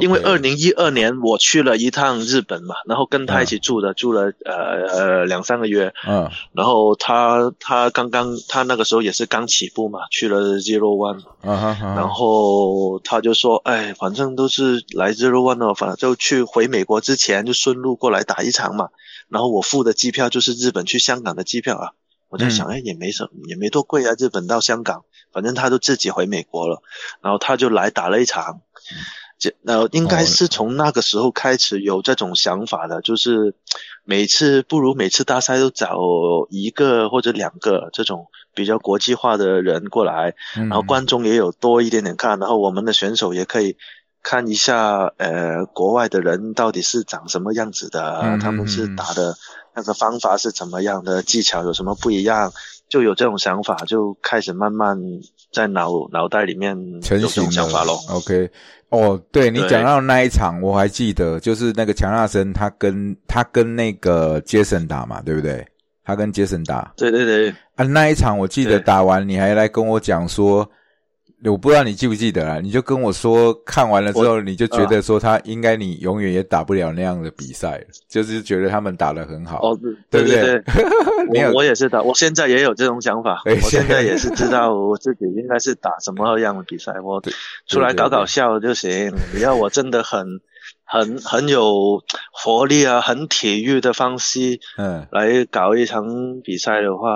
[0.02, 6.30] 因为二零一二年我去了一趟日本嘛，然后跟他一起住的，住了呃呃两三个月，嗯。
[6.54, 11.22] 然后他他刚刚他那个时候也是刚起步嘛，去了 Zero One，
[11.96, 18.90] 然后他就说，哎，反正都是来 Zero One 的，反正就去回美国之前就顺路过来打一场嘛，
[19.30, 21.92] 然后我付的机票就是日本去香港的机票啊，
[22.30, 26.82] 我在想，哎，也没什么，也没多贵啊，日本到香港，反正他都自己回美国了，
[27.22, 28.62] 然后他就来打了一场。
[29.40, 33.56] 这呃，应该是从那个时候开始有这种想法的，就是
[34.04, 35.98] 每次不如每次大赛都找
[36.50, 43.78] 一个或者两个这种比较国际化的人过来，然然后观众也有多一点点看，然后我们的选手也可以
[44.22, 49.38] 看一下，呃，国外的人到底是长什么样子的，嗯他们是打的
[49.80, 52.52] 那个方法是怎么样的，技巧有什么不一样，
[52.90, 54.98] 就有这种想法，就开始慢慢
[55.54, 57.98] 在脑脑袋里面成型想法咯。
[58.10, 58.50] OK，
[58.90, 65.66] 哦，对你讲到那一场，我还记得，就是那个强纳森他跟他跟那个杰森打嘛，对不对？
[66.04, 70.70] 他跟杰森打对对对，啊，那一场我记得打完，你还来跟我讲说，
[71.46, 72.60] 我不知道你记不记得啊？
[72.60, 79.62] 你就跟我说，看完了之后，你就觉得说他应该你永远也打不了那样的比赛了，就是觉得他们打得很好。
[79.62, 80.64] 哦，对不对对
[81.48, 87.22] 我我也是的，我现在也有这种想法，哎我现在也是知道我自己应该是打什么样的比赛，我
[87.68, 89.14] 出来搞搞笑就行。
[89.34, 90.42] 你要我真的很
[90.84, 96.04] 很很有活力啊，很体育的方式嗯，来搞一场
[96.44, 97.10] 比赛的话，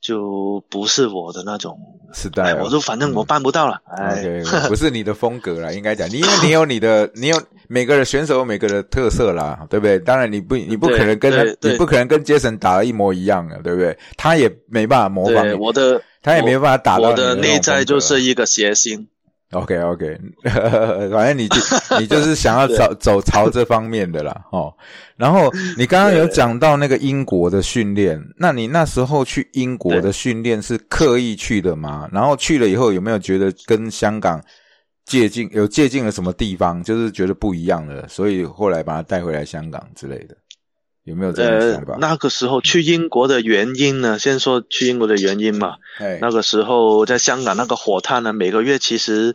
[0.00, 1.78] 就不是我的那种。
[2.08, 4.24] 哎，是的，我就反正我办不到了，哎
[4.68, 9.98] 不是你的风格了，应该讲，你因为你有你的，你有每个人选手有每个人的特色啦，对不对？
[9.98, 13.96] 当然你不你不可能跟他你不可能跟杰森打的一模一样的，对不对？
[14.16, 19.06] 他也没办法模仿对，你，我的他也没办法打到我的内在就是一个谐星。
[19.52, 20.16] OK OK，
[21.10, 21.56] 反正你就
[21.98, 24.72] 你就是想要走走朝这方面的啦，哦。
[25.16, 32.08] 然后你刚刚有讲到那个英国的训练，那你那时候去英国的训练是刻意去的吗？
[32.12, 34.40] 然后去了以后有没有觉得跟香港
[35.04, 40.36] 接近，有接近了什么地方，就是觉得不一样了，所以后来把它带回来香港之类的，
[41.04, 44.18] 有没有这样想法？，那个时候去英国的原因呢？
[44.18, 45.76] 先说去英国的原因嘛。
[45.98, 49.34] 哎，那个时候在香港那个火炭呢，每个月其实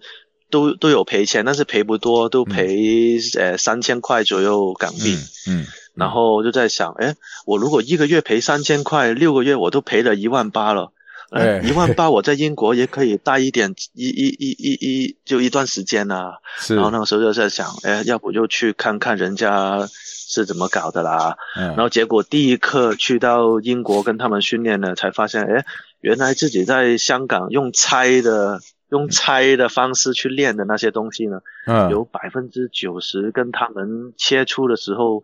[0.49, 5.17] 都都有赔钱，但是赔不多，都赔、呃三千块左右港币。
[5.47, 10.91] 嗯嗯，然后就在想，哎，我如果一个月赔三千块，六个月我都赔了一万八了。
[11.35, 16.39] 哎一万八，我在英国也可以待一点，一一一一一就一段时间啊。
[16.57, 21.37] 是然，后那个时候就在想，哎，要不就去看看人家是怎么搞的啦。
[21.57, 25.65] 嗯然后结果第一课去到英国跟他们训练呢，才发现，哎，
[25.99, 35.23] 原来自己在香港用猜的、用猜的方式去练的那些东西呢，嗯有百分之九十跟他们切出的时候，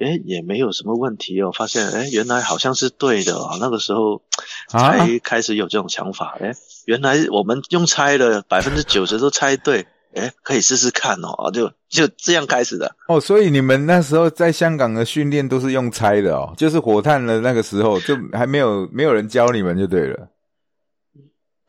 [0.00, 1.50] 哎，也没有什么问题哦。
[1.52, 3.56] 发现，哎，原来好像是对的哦。
[3.60, 4.22] 那个时候
[4.70, 6.52] 啊才开始有这种想法，哎，
[6.84, 11.50] 原来我们用猜的百分之九十都猜对，哎，可以试试看哦。
[11.52, 12.94] 就就这样开始的。
[13.08, 20.28] 哦，所以你们那时候在香港的训练都是用猜的哦，就是火炭的那个时候就还没有没有人教你们就对了。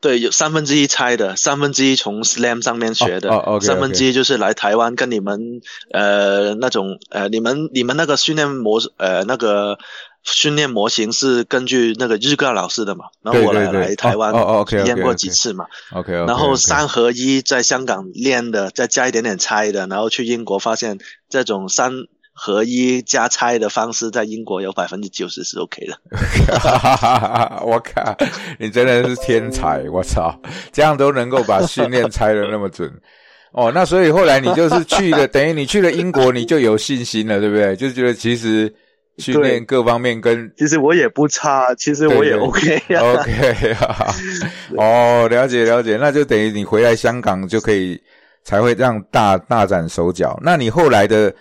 [0.00, 5.60] 对，有三分之一猜的，三分之一从 Slam 上面学的，三分之一就是来台湾跟你们
[5.92, 9.78] 呃那种呃你们你们那个训练模呃那个
[10.22, 14.32] 训练模型是根据那个日告老师的嘛，然后我来来台湾
[14.66, 21.92] 体验过几次嘛，OK，, 然后三合一在香港练的，再加一点点猜的，然后去英国发现这种三
[22.40, 25.98] 合一加猜的方式在英国有百分之九十是 OK 的。
[27.66, 28.16] 我靠，
[28.60, 29.82] 你真的是天才！
[29.90, 30.32] 我操，
[30.70, 32.88] 这样都能够把训练猜的那么准。
[33.50, 37.74] 哦，那所以后来你就是去了，等于你去了英国，你就有信心了，对不对？
[37.74, 38.72] 就觉得其实
[39.16, 44.14] 训练各方面跟其实我也不差，其实我也 OK 呀、OK 啊，
[44.78, 48.00] 哦，了解了解，那就等于你回来香港就可以
[48.44, 50.38] 才会让大大展手脚。
[50.40, 51.34] 那你后来的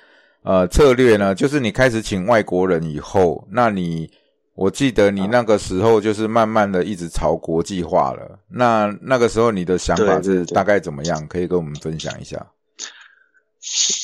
[0.48, 1.36] 呃策略呢？
[1.36, 4.10] 就是你开始请外国人以后，那你
[4.56, 8.40] 我记得你那个时候就是慢慢的一直朝国际化了。
[8.50, 11.28] 那那个时候你的想法是大概怎么样？
[11.28, 12.48] 可以跟我们分享一下。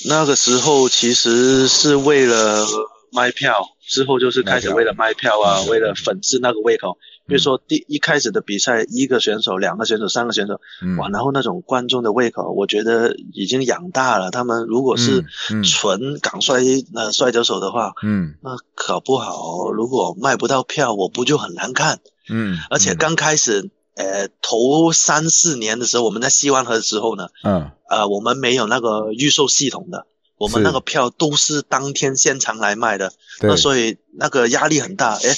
[0.10, 2.66] 那个时候其实是为了
[3.14, 3.56] 卖票，
[3.88, 6.98] 之后就是开始为了卖票啊，嗯为了粉丝那个胃口。
[7.26, 14.32] 比如说第一开始的比赛，一个选手、两个选手、三个选手，嗯，哇，然后那种观众的胃口，我觉得已经养大了。
[14.32, 15.24] 他们如果是
[15.64, 16.62] 纯港摔
[16.96, 18.36] 呃摔跤手的话，嗯。
[18.42, 22.00] 那搞不好如果卖不到票，我不就很难看？
[22.30, 22.94] 嗯，而且。
[22.94, 30.06] 嗯刚开始呃头三四年的时候，我们在西湾河的时候呢，嗯，呃，我们没有那个预售系统的，
[30.44, 35.16] 我们那个票都是当天现场来卖的，对那，所以那个压力很大。
[35.16, 35.36] 诶，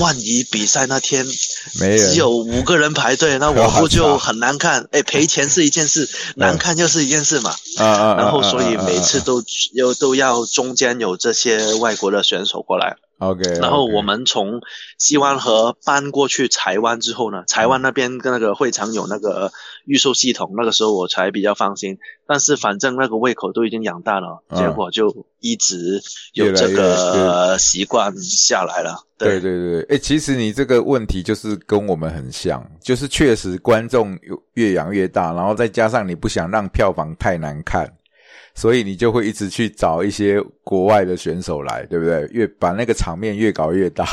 [0.00, 1.24] 万一比赛那天
[1.96, 4.88] 只有五个人排队，那 我不就很难看？
[4.92, 7.54] 诶，赔钱是一件事，难看又是一件事嘛。
[7.78, 9.44] 啊啊，然后所以啊啊啊每次都
[9.74, 12.96] 又都要中间有这些外国的选手过来。
[13.18, 14.60] OK，然后我们从
[14.96, 19.50] 西湾河搬过去台湾之后呢，台湾那边跟那个会场有那个
[19.84, 21.98] 预售系统，那个时候我才比较放心。
[22.26, 26.00] 但是反正那个胃口都已经养大了，嗯结果就一直
[26.34, 29.02] 有这个习惯下来了。
[29.16, 37.90] 对对对，哎、其实你这个问题就是跟我们很像，就是确实观众有越养越大，然后再加上你不想让票房太难看，
[38.58, 42.26] 所以你就会一直去找一些国外的选手来，对不对？
[42.32, 44.04] 越把那个场面越搞越大，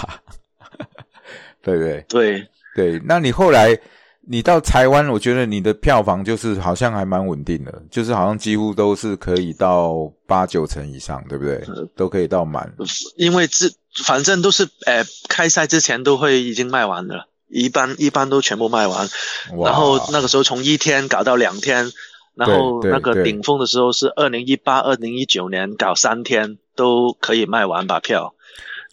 [1.63, 2.05] 对不对？
[2.07, 3.75] 对，对，那你后来
[4.21, 11.63] 你到台湾，我觉得你的票房就是好像还蛮稳定的，就是好像几乎都是可以到八九成以上，对不对？
[11.95, 12.71] 都可以到满。
[13.15, 13.65] 因为这
[14.03, 19.09] 反正都是呃开赛之前都会已经卖完的了，一般一般都全部卖完。
[19.63, 21.91] 然后那个时候从一天搞到两天，
[22.35, 28.33] 然后那个顶峰的时候是二零一八、二零一九年搞三天都可以卖完把票。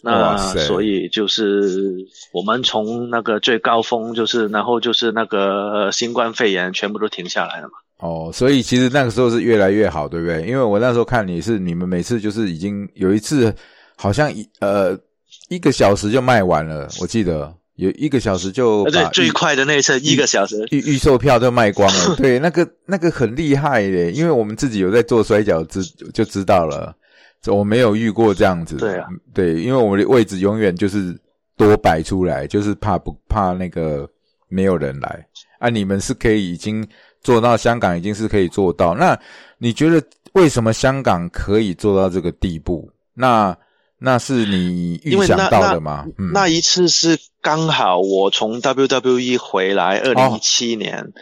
[0.05, 1.95] 那所以就是
[2.33, 7.73] 我们从那个最高峰，就是然后就是那个新冠肺炎全部都停下来了嘛。
[7.99, 10.41] 哦，所以其实那个时候是越来越好，对不对？
[10.45, 13.55] 因为我那时候看你是你们每次就是已经有一次
[13.95, 14.93] 好像一呃
[15.47, 20.67] 一个小时就卖完了，我记得有一个小时就呃对，最快的那一次一个小时。
[20.71, 22.15] 预预售票都卖光了。
[22.17, 25.83] 对，那个那个很厉害耶，因为我们自己有在做摔跤知
[26.13, 26.95] 就知道了，
[27.47, 28.77] 我没有遇过这样子。
[28.77, 31.17] 对啊，对，因为我们的位置永远就是
[31.57, 34.07] 多摆出来，就是怕不怕那个
[34.47, 35.25] 没有人来
[35.59, 35.69] 啊。
[35.69, 36.87] 你们是可以已经
[37.21, 38.93] 做到，香港已经是可以做到。
[38.93, 39.19] 那
[39.57, 40.01] 你觉得
[40.33, 42.87] 为什么香港可以做到这个地步？
[43.15, 43.57] 那
[43.97, 46.05] 那是你预想到的吗？
[46.17, 51.13] 嗯，那一次是刚好我从 WWE 回来，二零一七年。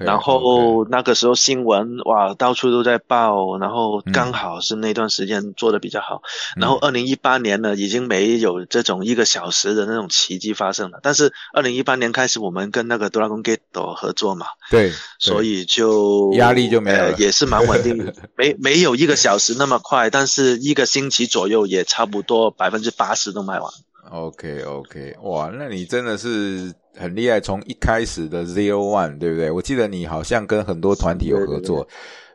[0.00, 6.22] 然后那个时候新闻哇到处都在报，然后嗯刚好是那段时间做的比较好。
[6.56, 6.60] 嗯。
[6.60, 10.98] 然后二零一八年呢，已经没有这种一个小时的那种奇迹发生了。
[11.02, 17.04] 但是二零一八年开始，我们跟那个 Dragon Gate 合作嘛，对，所以就压力就没有了。
[17.04, 23.72] 呃也是蛮稳定， 没没有一个小时那么快，但是一个星期左右也差不多百分之八十都卖完。
[24.10, 29.50] OK OK，哇，那你真的是很厉害，从一开始的 Zero One，对不对？
[29.50, 31.86] 我记得你好像跟很多团体有合作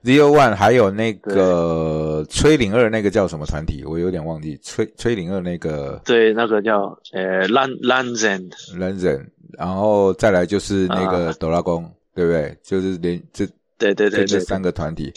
[0.04, 3.84] ，Zero One 还有那个崔零二那个叫什么团体？
[3.86, 12.58] 我有点忘记，崔崔零二那个对，那个叫呃 Lan Lanzen，人人，然后再来就是那个哆啦公，对不对？
[12.64, 13.46] 就是连这
[13.78, 15.12] 对对对这三个团体，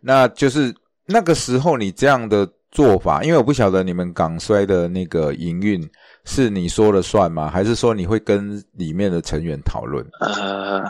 [0.00, 5.82] 那就是那个时候你这样的做法，因为我不晓得你们港衰的那个营运
[6.26, 7.48] 是你说了算吗？
[7.48, 10.04] 还是说你会跟里面的成员讨论？
[10.20, 10.82] 呃，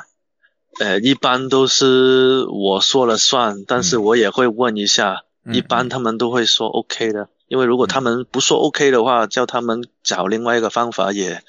[0.81, 11.41] 呃，一般都是我说了算，但是我也会问一下，嗯一般他们都会说 OK 的，因为如果他们不说 OK 的话，叫他们找另外一个方法也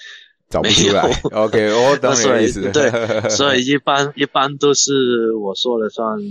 [0.51, 2.69] 找不出来，OK， 我懂你的意思。
[2.71, 2.91] 对，
[3.31, 6.23] 所以一般一般都是我说了算的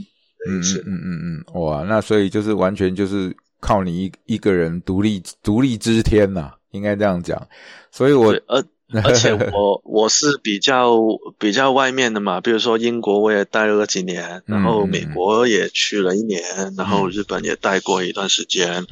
[0.48, 0.78] 嗯意思。
[0.86, 3.34] 嗯嗯嗯嗯，哇，那所以就是完全就是
[3.66, 7.48] 靠你一一个人独立独立之天呐、应该这样讲。
[7.90, 8.64] 所以我对，而
[9.02, 10.96] 而且我 我是比较
[11.36, 16.40] 比较外面的嘛，比如说英国我也待了几年，然后嗯美国也去了一年，
[16.76, 18.86] 然后日本也待过一段时间，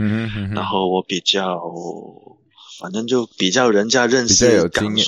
[0.53, 1.63] 然后我比较，
[2.81, 5.05] 反正就比较人家认比较有识经验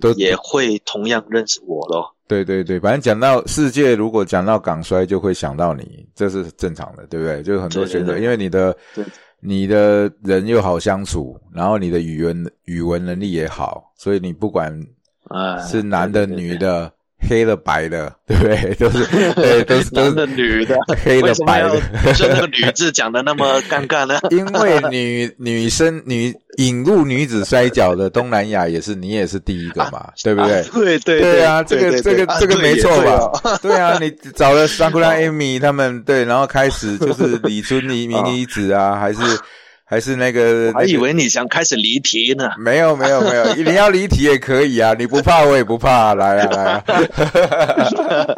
[0.00, 2.14] 都也会同样认识我咯。
[2.26, 7.42] 对对对，反正讲到世界，如果讲到港衰，就会想到你，这是正常的，对不对？
[7.42, 8.76] 就是很多选手，对对对因为你的
[9.40, 14.72] 你的人又好相处，然后你的语文语文能力也好，所以你不管
[15.28, 16.90] 哎，是男的、女的、
[17.28, 18.74] 黑的、白的， 对不对？
[18.74, 21.80] 都是对， 都是都是女的，黑的白的。
[22.14, 24.18] 就那个女字讲的那么尴尬呢？
[24.30, 30.60] 因为女女生女引入女子摔跤的东南亚也是你也是第一个嘛，对不对？
[30.60, 32.90] 啊对对对啊，这个对这个对这个没错？
[33.02, 39.18] 吧对啊，你找了桑库拉、艾米他们，对，然后开始就是李春妮、明离子啊，还是
[39.86, 42.50] 还是那个，我还以为你想开始离题呢。
[42.58, 46.84] 没有没有没有，你要离题也可以啊，你不怕我也不怕，来啊来啊。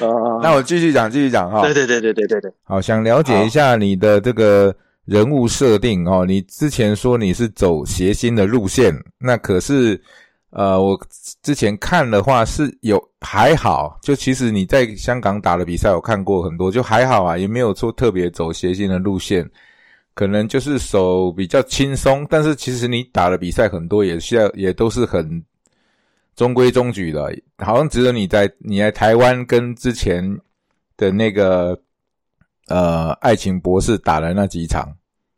[0.00, 1.62] 啊，那我继续讲，继续讲哈。
[1.62, 4.74] 对对对对对对对，好，想了解一下你的这个
[5.04, 6.24] 人物设定哦。
[6.26, 10.00] 你之前说你是走谐星的路线，那可是
[10.50, 10.98] 呃，我
[11.42, 19.48] 之前看的话是有还好，就其实你在香港打的比赛，我看过很多，就还好啊，也没有说特别走谐星的路线，
[20.20, 25.42] 可能就是手比较轻松，但是其实你打的比赛很多也需要，也都是很
[26.36, 30.22] 中规中矩的，好像只有你在你在台湾跟之前
[30.98, 31.80] 的那个
[32.68, 34.94] 呃爱情博士打的那几场，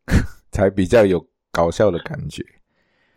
[0.51, 2.45] 才比较有搞笑的感觉。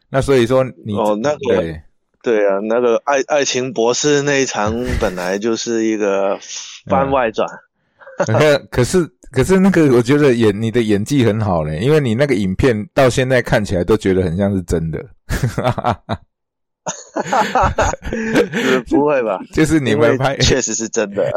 [0.07, 1.81] 那所以说你哦那个对。
[2.21, 6.37] 对啊，那个爱爱情博士那一场本来就是一个
[6.87, 7.47] 番外传，
[8.17, 15.03] 可 可是可是那个我觉得演你的演技很好嘞，因为你那个影片到现在看起来都觉得很像是真的，
[15.55, 16.21] 哈哈哈
[18.87, 19.39] 不会吧？
[19.51, 21.29] 就是你们拍确实是真的。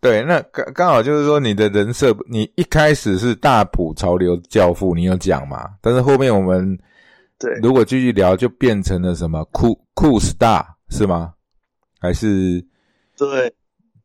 [0.00, 5.70] 对，那刚刚好就是说你的人设，你一开始是大普潮流教父，你有讲嘛？
[5.80, 6.76] 但是后面我们
[7.38, 11.34] 对如果继续聊，就变成了什么酷酷 star 是吗？
[12.00, 12.64] 还是
[13.16, 13.54] 对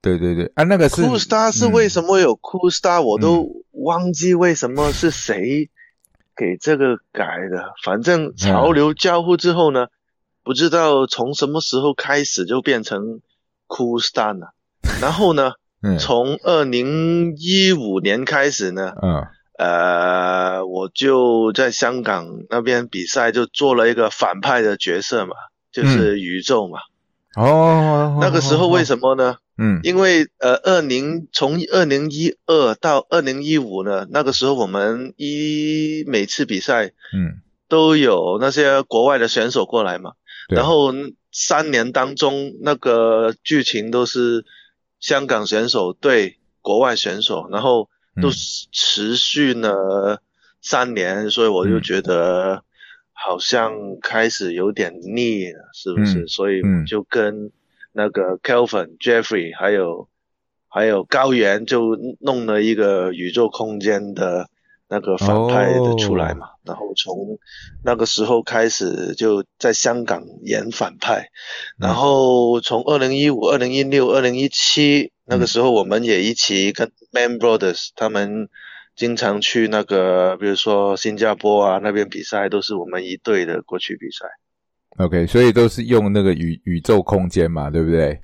[0.02, 5.70] 对对对啊，那个是酷 star 是嗯为什么有酷 star，我都忘记为什么是谁
[6.36, 7.74] 给这个改的。
[7.84, 9.88] 反正潮流交互之后呢，
[10.44, 13.22] 不知道从什么时候开始就变成
[13.68, 14.54] 酷 star 了。
[15.02, 19.28] 然后呢，嗯从二零一五年开始呢，嗯
[19.58, 25.36] 呃，我就在香港那边比赛，就做了一个反派的角色嘛，
[25.72, 26.80] 就是宇宙嘛。
[27.36, 28.84] 哦，那个时候为？
[28.86, 29.38] 什么呢？
[29.58, 29.80] 嗯。
[29.84, 40.14] 因为呃，二零从二零一二到二零一五呢，那个时候我们一每次比赛嗯，都有那些国外的选手过来嘛，
[40.48, 40.56] 对。
[40.58, 40.94] 然后
[41.32, 44.46] 三年当中那个剧情都是
[45.00, 47.90] 香港选手对国外选手，然后
[48.22, 48.34] 都嗯。
[48.72, 50.22] 持续了
[50.62, 52.64] 三年，所以我就嗯觉得
[53.14, 56.24] 好像开始有点腻了，是不是？
[56.24, 56.28] 嗯。
[56.28, 57.52] 所以就跟
[57.98, 60.08] 那个 Kelvin、Jeffrey 还有
[60.70, 64.48] 还有高原就弄了一个宇宙空间的
[64.88, 67.40] 那个反派的出来嘛，然后从
[67.84, 71.30] 那个时候开始就在香港演反派，
[71.80, 78.48] 然后从二零一五、二零一六、二零一七那个时候，我们也一起跟 Man Brothers 他们
[78.96, 84.28] 经常去那个，比如说新加坡啊那边比赛，都是我们一队的过去比赛。
[84.98, 88.20] OK，所以都是用那个宇宇宙空间嘛，对不对？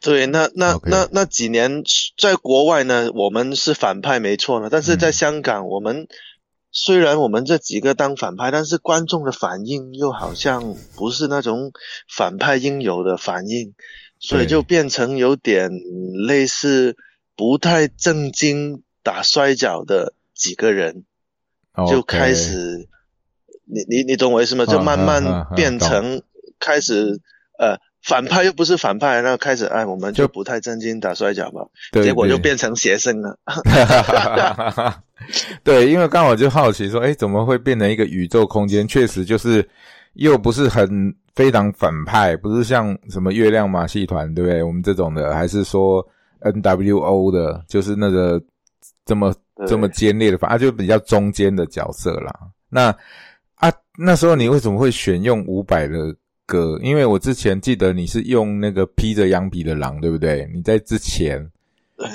[0.00, 1.82] 对，那那那那几年
[2.18, 6.08] 在国外呢，我们是反派没错呢，但是在嗯香港，我们
[6.70, 11.72] 虽然我们这几个当反派，但是观众的反应又好像不是那种
[12.08, 13.74] 反派应有的反应，
[14.18, 15.70] 所以就变成有点
[16.26, 16.96] 类似
[17.36, 21.04] 不太正经打摔跤的几个人，
[21.88, 22.88] 就开始，
[23.72, 24.66] 你你你懂我意思吗？
[24.66, 26.20] 就嗯慢慢变成
[26.60, 27.18] 开始
[27.58, 31.62] 呃反派又不是反派，那开始哎我们就就不太正经打摔跤吧，
[31.92, 33.38] 对结果就变成邪生了。
[35.62, 38.86] 对，因为刚好就好奇说，哎，怎么会变成一个宇宙空间？
[38.86, 39.66] 确实就是
[40.14, 44.62] 又不是很非常反派，不是像什么月亮马戏团，对不对？
[44.62, 46.04] 我们这种的，还是说
[46.40, 48.42] NWO 的，就是那个
[49.06, 49.32] 这么
[49.66, 52.34] 这么尖烈的反，啊，就比较中间的角色啦。
[52.68, 52.92] 那
[53.62, 56.14] 啊，那时候你为什么会选用伍佰的
[56.46, 56.78] 歌？
[56.82, 60.48] 因为我之前记得你是用那个披着羊皮的狼，对不对？
[60.54, 61.50] 你在之前。
[61.96, 62.08] 呃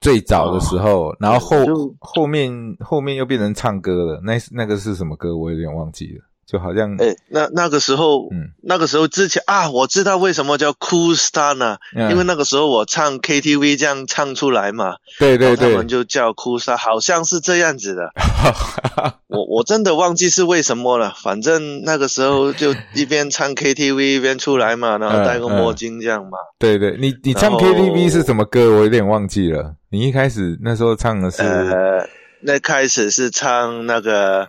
[0.00, 5.36] 最早的时候，然后后后面后面又变成唱歌了，那那个是什么歌？
[5.36, 11.78] 我有点忘记了，就好像哎，那那个时候，嗯那个时候之前啊，我知道为什么叫 Cool Star 呢？
[11.96, 18.10] 嗯因为那个时候我唱 KTV 这样唱出来嘛，对对对然后他们，就叫 Cool Star，好像是这样子的。
[19.28, 26.36] 我我真的忘记是为什么了，反正那个时候就一边唱 KTV 一边出来嘛，然后戴个墨镜这样嘛。
[26.58, 28.70] 对对，你你唱 KTV 是什么歌？
[28.76, 29.74] 我有点忘记了。
[29.90, 32.06] 你一开始那时候唱的是呃，
[32.42, 34.48] 那开始是唱那个，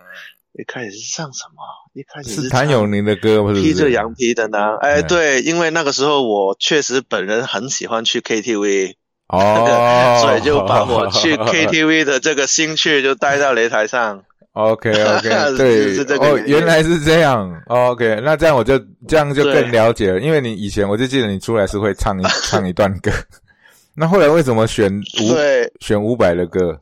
[0.52, 1.62] 一开始是唱什么？
[1.94, 3.62] 一开始是唱谭咏麟的歌，不是？
[3.62, 4.58] 披着羊皮的呢？
[4.80, 8.94] 哎，嗯对，因为那个时候我确实本人很喜欢去 KTV，
[9.28, 14.24] 哦， 所以就把我去 KTV 的这个兴趣就带到擂台上。
[14.54, 17.48] OK OK， 对，哦，是这个原来是这样。
[17.66, 18.76] 哦 OK，那这样我就
[19.06, 23.12] 这样就更了解了，因为你以前我就记得你出来是会唱一 唱一段歌，
[23.94, 24.92] 那后来为什么选
[25.22, 26.80] 伍对选伍佰的歌？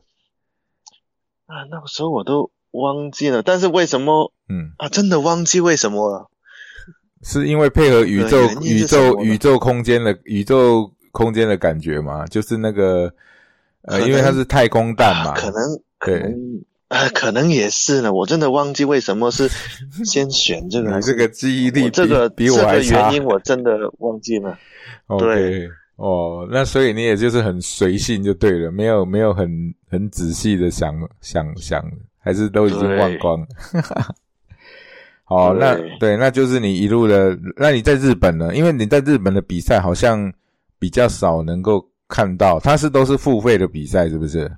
[1.45, 4.89] 啊，那个时候我都忘记了，但是为什么嗯，啊？
[4.89, 6.29] 真的忘记为什么了。
[7.23, 13.13] 是因为配合宇宙宇宙宇宙空间的宇宙空间的感觉嘛，就是那个
[13.83, 15.55] 呃，因为它是太空蛋嘛，啊可能
[15.99, 19.47] 可对能呃，可能也是呢，我真的忘记为什么是
[20.03, 23.13] 先选这个这个记忆力这个比比我这个还原。
[23.13, 24.57] 因我真的忘记了。
[25.17, 29.49] 对哦，那所以你也就是很随性就对了，没有没有很
[29.89, 31.81] 很仔细的想想想，
[32.19, 33.47] 还是都已经忘光了。
[35.23, 37.37] 好，那对对，那就是你一路的。
[37.57, 38.53] 那你在日本呢？
[38.53, 40.31] 因为你在日本的比赛好像
[40.77, 44.51] 比较少能够看到，它是都是付费的比赛，是不是？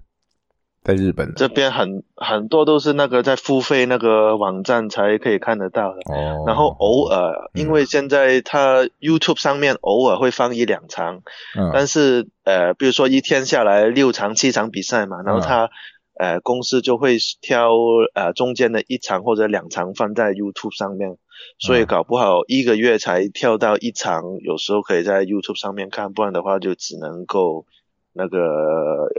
[0.84, 5.98] 在日本这边很很多都是那个在付费那个网站才可以看得到的。
[6.14, 11.24] 哦，然后偶尔，嗯因为现在它 YouTube 上面偶尔会放一两场，
[11.58, 15.70] 嗯但是呃，比如说一天下来六场七场比赛嘛，然后嗯他、
[16.18, 17.72] 呃公司就会挑
[18.14, 21.18] 呃中间的一场或者两场放在 YouTube 上面，
[21.60, 27.66] 所以嗯搞不好一个月才跳到一场，有时候可以在 YouTube 上面看，不然的话就只能够
[28.14, 28.40] 那个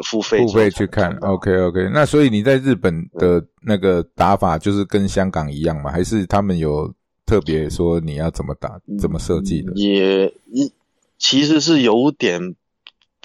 [0.05, 1.15] 付费付费去看。
[1.19, 5.91] OK OK，那所以你在日本的那个打法就是跟香港一样吗？
[5.91, 6.93] 还是他们有
[7.27, 9.73] 特别说你要怎么打、怎么设计的？
[9.75, 10.73] 也一
[11.19, 12.55] 其实是有点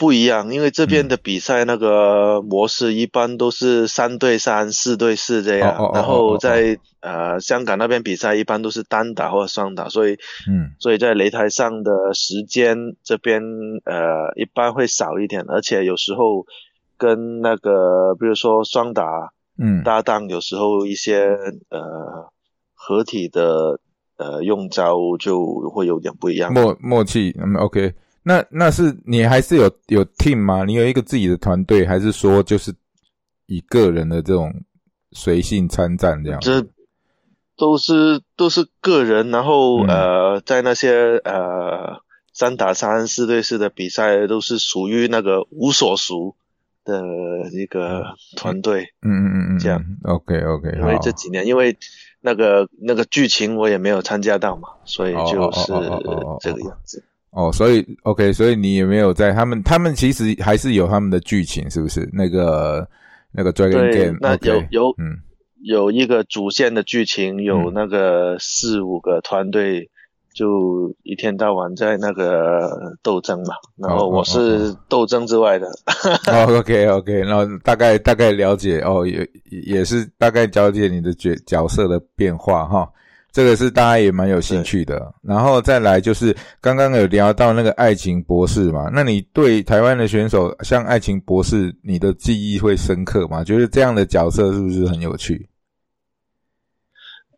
[0.02, 10.14] 不一样，因为这嗯边的比赛那个模式一般都是三对三、四对四这样，然哦后在呃香港那边比赛一般都是单打或者双打，所以
[10.50, 13.44] 嗯所以在擂台上的时间这边
[13.86, 16.48] 呃一般会少一点，而且有时候
[16.98, 19.06] 跟那个比如说双打
[19.60, 21.28] 嗯搭档，有时候一些
[21.70, 22.32] 呃
[22.74, 23.80] 合体的
[24.18, 26.52] 呃用招就会有点不一样。
[26.52, 27.94] 默默契，嗯，OK。
[28.24, 30.64] 那那是你还是有有 team 吗？
[30.64, 32.74] 你有一个自己的团队，还是说就是
[33.48, 34.54] 以个人的这种
[35.12, 36.40] 随性参战这样？
[36.40, 36.66] 这
[37.58, 42.02] 都是都是个人，然后、嗯呃，在那些呃
[42.34, 46.36] 三打三、四对四的比赛，都是属于那个无所属
[46.84, 47.04] 的
[47.52, 48.94] 一个团队。
[49.02, 49.84] 嗯嗯嗯嗯，这样。
[50.04, 51.78] OK OK，因为这几年，因为
[52.20, 55.68] 那个那个剧情我也没有参加到嘛，所以就是
[56.40, 57.04] 这个样子。
[57.32, 62.08] 哦，所以 OK，所以你也没有在他们，他们其实还是有他们的剧情，是不是？
[62.12, 62.88] 那个
[63.32, 65.18] 那个 Dragon Game，，那有有嗯
[65.64, 69.90] 有一个主线的剧情，有嗯那个四五个团队，
[70.34, 73.56] 就一天到晚在那个斗争嘛。
[73.78, 75.68] 然后我是斗争之外的，
[76.28, 82.90] 哦，OK OK，然后大概大概了解哦，也也是大概了解你的角角色的变化哈，
[83.32, 85.14] 这个是大家也蛮有兴趣的。
[85.24, 93.44] 然后再来就是刚刚有聊到那个爱情博士嘛，那你对台湾的选手像爱情博士，你的记忆会深刻吗？
[93.44, 95.48] 觉得这样的角色是不是很有趣？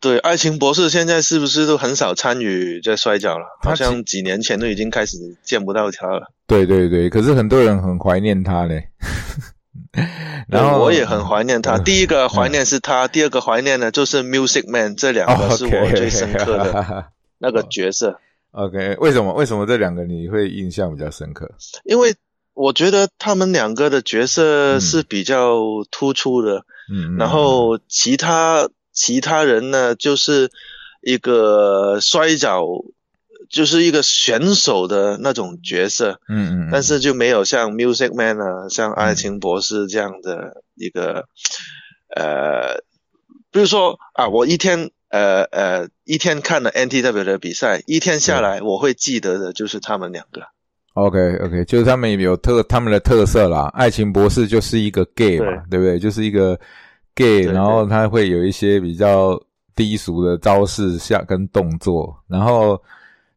[0.02, 3.46] 对，爱情博士现在是不是都很少参与在摔跤了？
[3.62, 6.30] 好像几年前都已经开始见不到他了。
[6.46, 8.86] 对对对，可是很多人很怀念他嘞。
[10.50, 11.78] 然后我也很怀念他。
[11.78, 17.06] 嗯第一个怀念是他，第二个怀念呢就是 Music Man，这两个是我最深刻的的。
[17.39, 18.20] 那个角色。
[18.52, 21.50] OK，为什么为什么这两个你会印象比较深刻？
[21.84, 22.16] 因为
[22.54, 25.58] 我觉得他们两个的角色嗯是比较
[25.89, 30.52] 突出的，嗯，嗯然后其他其他人呢，就是
[31.02, 32.64] 一个摔跤，
[33.54, 41.26] 就是一个选手的那种角色，嗯嗯，嗯但是就没有像 Music Man 啊，像爱情博士这样的一个，
[42.14, 42.84] 呃，
[43.51, 44.91] 比如说啊，我一天。
[45.14, 50.41] 呃呃，一天看了 NTW 的比赛，一天下来我会记得的就是他们两个。
[50.95, 53.70] OK OK，就是他们有特他们的特色啦。
[53.76, 55.99] 爱情博士就是一个 gay 嘛，对不对？
[55.99, 56.60] 就是一个
[57.14, 59.39] gay，然后他会有一些比较
[59.76, 62.82] 低俗的招式下跟动作，然后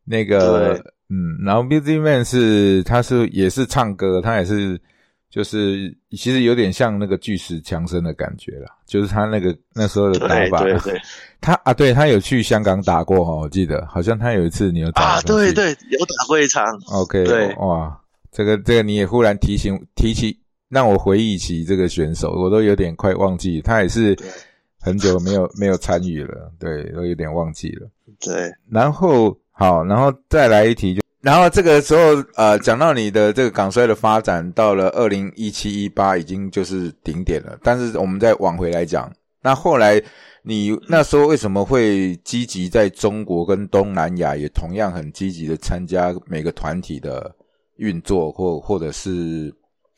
[0.07, 4.81] 那个嗯，然后 Busy Man 是他是也是唱歌，他也是
[5.29, 10.63] 就是其实有点像那个巨石强森的感觉啦，就是他那个那时候的打法。
[10.63, 11.01] 对对对
[11.41, 16.65] 他啊，对他有去香港打过哈，我记得好像他有一次你有打啊，对对，有打过一场。
[16.91, 17.97] OK，对哇，
[18.33, 20.37] 这个这个你也忽然提醒提起，
[20.69, 24.17] 让我回忆起这个选手，我都有点快忘记，他也是
[24.81, 27.89] 很久没有没有参与了，对，都有点忘记了。
[28.19, 31.01] 对，然后好，然后再来一题就。
[31.23, 37.59] 然后这个时候，呃，讲到你的这个港衰的发展，到了二零一七一八已经就是顶点了。
[37.63, 39.11] 但是我们再往回来讲，
[39.43, 40.01] 那后来
[40.43, 47.35] 你那时候为什么会积极在中国跟东南亚也同样很积极的参加每个团体的
[47.77, 49.53] 运作或或者是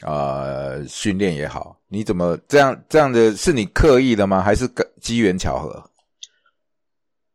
[0.06, 1.76] 呃训练也好？
[1.88, 4.40] 你怎么这样这样的是你刻意的吗？
[4.40, 5.87] 还是机缘巧合？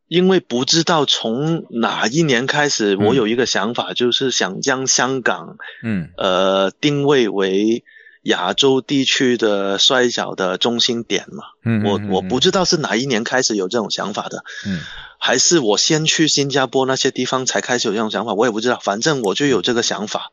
[0.08, 7.84] 因为不知道从哪一年开始，嗯我有一个想法，就是想将香港嗯呃定位为
[8.22, 11.44] 亚洲地区的摔角的中心点嘛。
[11.64, 14.80] 嗯，我嗯我不知道是哪一年开始有这种想法的，嗯
[15.18, 18.78] 还是我先去新加坡那些地方才开始有这种想法，我也不知道。
[18.82, 20.30] 反正我就有这个想法，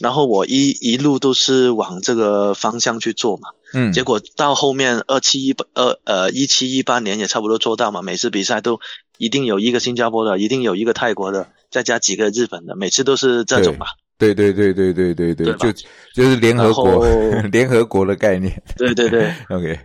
[0.00, 3.50] 然后我一一路都是往这个方向去做嘛。
[3.74, 8.80] 嗯，结果到后面二七一八二呃一七一八年也差不多做到嘛，每次比赛都
[9.18, 13.86] 一定有一个新加坡的，一定有一个泰国的，再加几个日本的，每次都是这种吧。
[14.18, 15.72] 对对对对对对对，对就
[16.14, 17.04] 就是联合国
[17.50, 18.62] 联合国的概念。
[18.76, 19.80] 对对对 OK，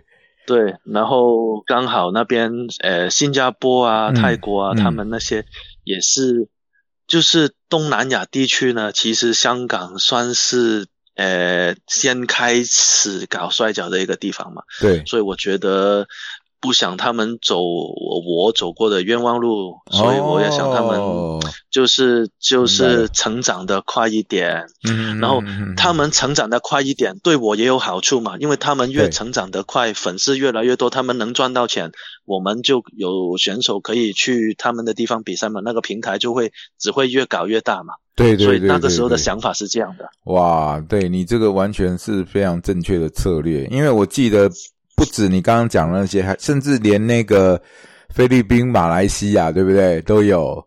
[0.46, 5.44] 对，然后刚好那边呃新加坡啊、嗯泰国啊，嗯他们那些
[5.82, 6.48] 也是，
[7.08, 14.62] 就是东南亚地区呢，其实香港算是呃先开始搞摔跤的一个地方嘛。
[14.80, 16.06] 对，所以我觉得
[16.60, 21.40] 不想他们走我我走过的冤枉路，所以我也想他们哦。
[21.70, 31.92] 就是就是成长的快一点，嗯，然后嗯他们成长的快一点，对我也有好处嘛，因为他们越成长得快，粉丝越来越多，他们能赚到钱，
[32.24, 40.08] 我们就有选手可以去他们的地方比赛嘛，那个平台就会只会越搞越大嘛，对对对，所以那个时候的想法是这样的。
[40.24, 44.50] 哇，对你这个完全是非常正确的策略，因为我记得
[44.98, 47.60] 不止你刚刚讲的那些，还甚至连那个
[48.08, 50.60] 菲律宾、马来西亚，对不对，都有，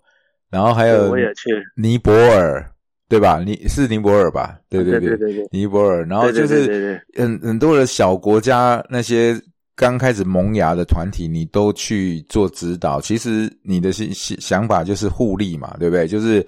[0.50, 2.66] 然后还有我也去，尼泊尔，
[3.10, 3.44] 对吧？
[3.46, 4.58] 你是尼泊尔吧？
[4.70, 9.38] 对对对对对尼泊尔，然后就是很很多的小国家那些
[9.76, 13.02] 刚开始萌芽的团体，你都去做指导。
[13.02, 14.08] 其实你的想
[14.40, 16.08] 想法就是互利嘛，对不对？
[16.08, 16.42] 就是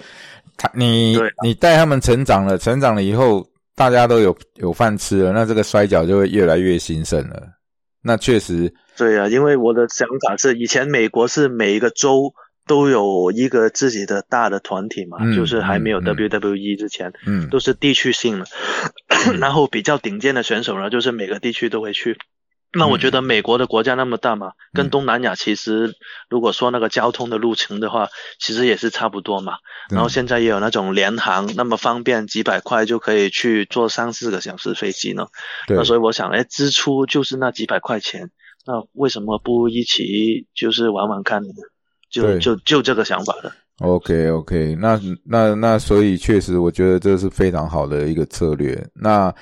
[0.55, 7.43] 他你你带他们成长了，成长了以后，大家都有有饭吃了，那这个摔跤就会越来越兴盛了。
[8.03, 12.33] 那确实，对啊、因为我的想法是，以前美国是每一个州
[12.67, 18.45] 都有一个自己的大的团体嘛，嗯就是还没有 WWE 之前，嗯，都是地区性的，
[19.39, 22.17] 然后比较顶尖的选手呢，就是每个地区都会去。
[22.75, 25.95] 那我觉得美国的国家那么大嘛，嗯跟东南亚其实
[26.29, 28.09] 如果说那个交通的路程的话，
[28.39, 29.53] 其实也是差不多嘛。
[29.89, 35.27] 然后现在也有那种联航，那么方便，几百块就可以去坐三四个小时飞机呢。
[35.67, 38.31] 那所以我想，哎，支出就是那几百块钱，
[38.65, 41.49] 那为什么不一起就是玩玩看呢？
[42.09, 43.51] 就就就这个想法的。
[43.79, 48.87] OK OK，那那那所以确实，我觉得这是非常好的一个策略。
[48.93, 49.33] 那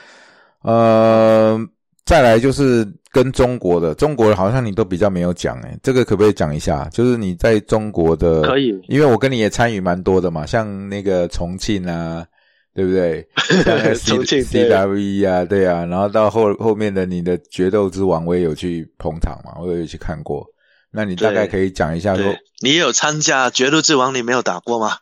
[0.64, 1.60] 呃，
[2.06, 6.90] 再来就是跟中国的，中国的好像你都比较没有讲诶，这个可不可以讲一下？
[6.92, 12.26] 就是你在中国的，可以因为我跟你也参与蛮多的嘛，像那个重庆啊，
[12.74, 13.26] 对不对？
[14.04, 20.46] 重庆 CWE 啊，对啊，然后到后后面的你的决斗之王，我也有去捧场嘛，我也有去看过。
[20.92, 22.26] 那你大概可以讲一下说，，
[22.62, 24.98] 你也有参加《决斗之王》，你没有打过吗？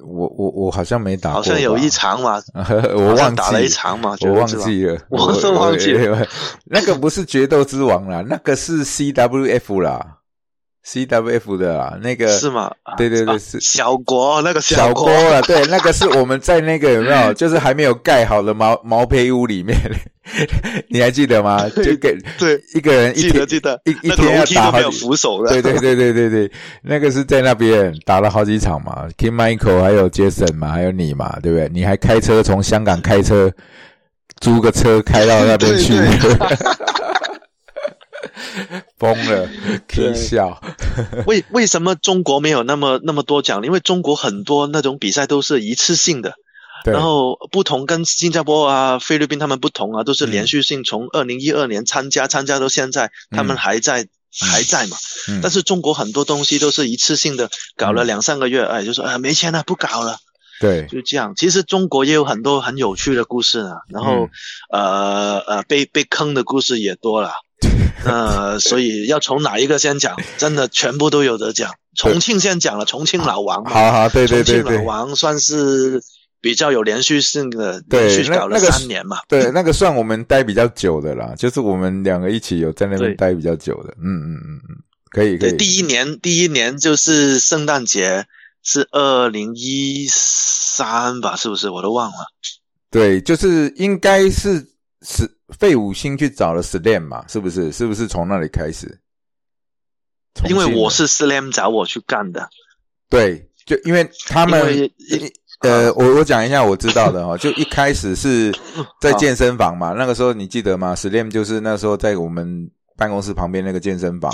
[0.00, 2.40] 我我我好像没打过，好像有一场嘛，
[2.94, 6.26] 我忘记打了一场嘛，我忘记了，我都忘记了。
[6.64, 10.18] 那个不是决斗之王啦，那个是 CWF 啦
[10.86, 12.70] ，CWF 的啦，那个是吗？
[12.82, 19.76] 啊对对对是小国那个小国郭啦，对，那个是我们在那个有没有， 就是还没有盖好的毛毛坯屋里面，
[20.88, 21.68] 你还记得吗？
[21.76, 25.50] 就给对，一个人一天记得记得，一一天要打好几扶手的。
[25.50, 26.50] 对对对对对对，
[26.82, 31.68] 那个是在那边打了好几场嘛，King Michael 还有 Jason 嘛，还有你嘛，对不对？
[31.72, 33.52] 你还开车从香港开车
[34.40, 35.92] 租个车开到那边去，
[38.98, 39.48] 疯了，
[39.86, 40.60] 可以笑。
[41.26, 43.62] 为为什么中国没有那么那么多奖？
[43.64, 46.36] 因为中国很多那种比赛都是一次性的，对
[46.92, 54.06] 然后不同跟新加坡啊、菲律宾他们不同啊，都是嗯连续性，从二零一二年参加参加到现在，他们还在。
[54.36, 54.96] 还在嘛？
[55.28, 60.18] 嗯但是中国很多东西都是一次性的，搞了嗯两三个月，哎，就说啊没钱了，不搞了，
[60.58, 61.34] 对，就这样。
[61.36, 64.28] 其实中国也有很多很有趣的故事呢，然后、
[64.72, 67.30] 嗯呃呃被被坑的故事也多了。
[68.04, 70.16] 呃所以要从哪一个先讲？
[70.36, 71.72] 真的全部都有得讲。
[71.96, 76.02] 重庆先讲了，重庆老王嘛，好好，对对对重庆老王算是
[76.44, 79.16] 比较有连续性的，对连续搞了三年嘛。
[79.28, 83.94] 对，那个算我们待比较久的啦，就是我们两个一起有在那边待比较久的。
[83.96, 84.76] 嗯嗯嗯嗯，
[85.08, 85.56] 可以可对，以。
[85.56, 88.26] 第一年第一年就是圣诞节，
[88.62, 91.34] 是二零一三吧？
[91.34, 91.70] 是不是？
[91.70, 92.26] 我都忘了。
[92.90, 94.62] 对，就是应该是
[95.00, 95.26] 是
[95.58, 97.72] 费五星去找了 Slam 嘛，是不是？
[97.72, 99.00] 是不是从那里开始？
[100.46, 102.50] 因为我是 Slam 找我去干的，
[103.08, 105.32] 对，就因为他们因为一
[105.68, 108.52] 呃，我我讲一下我知道的哈， 就一开始是
[109.00, 114.32] 在健身房嘛，那个时候你记得吗？Slam 就是那时候在我们办公室旁边那个健身房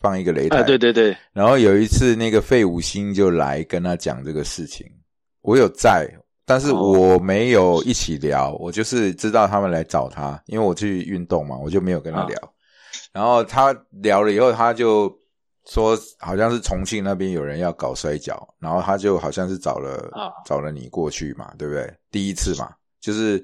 [0.00, 4.86] 放一个擂台，哎，对对对，然后有一次那个费五星就来跟他讲这个事情，
[5.42, 6.08] 我有在，
[6.46, 6.92] 但是哦。
[7.12, 12.26] 我没有一起聊，我就是知道他们来找他，因为我去运动嘛，我就没有跟他啊。
[12.26, 12.36] 聊。
[13.12, 15.14] 然后他聊了以后，他就
[15.68, 21.94] 说好像是重庆那边有人要搞摔跤，然后他就好像是找了、啊找了你过去嘛，对不对？
[22.10, 22.68] 第一次嘛，
[23.00, 23.38] 就是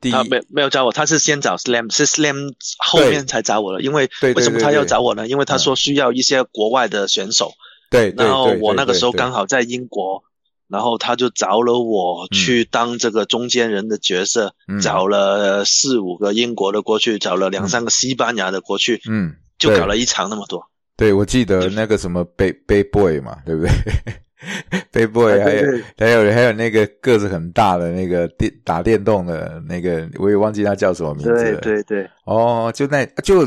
[0.00, 3.82] 第一他没没有找我，他是先找 Slam，是 Slam 后面才找我的。
[3.82, 5.26] 因为为什么他要找我呢？
[5.26, 7.52] 因为他说需要一些国外的选手，
[7.90, 10.22] 对对然后，我那个时候刚好在英国，
[10.68, 14.80] 然后他就找了我去当这个中间人的角色，嗯。
[14.80, 20.68] 找了四五个英国的过去，找了两三个西班牙的过去，嗯，就搞了一场那么多。
[20.96, 23.70] 对，我记得那个什么 Bay Bay Boy 嘛，对不对？
[24.92, 31.60] Bay Boy 还有对对还有还有那个个子很大的那个电打电动的那个，我也忘记他叫什么名字对了。
[31.60, 33.46] 对对，哦，就那就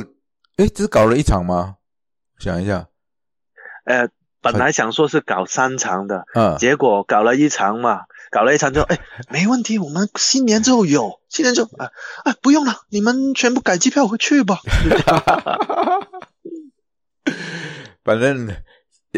[0.57, 1.75] 哎，只搞了一场吗？
[2.37, 2.87] 想一下，
[3.85, 4.09] 呃，
[4.41, 11.89] 本来想说是搞三场的，嗯，结果搞了一场嘛，搞了一场之后，哎，没问题，我们新年之后有，新年之后，啊，
[12.25, 14.59] 啊，不用了，你们全部改机票回去吧。
[18.03, 18.49] 反正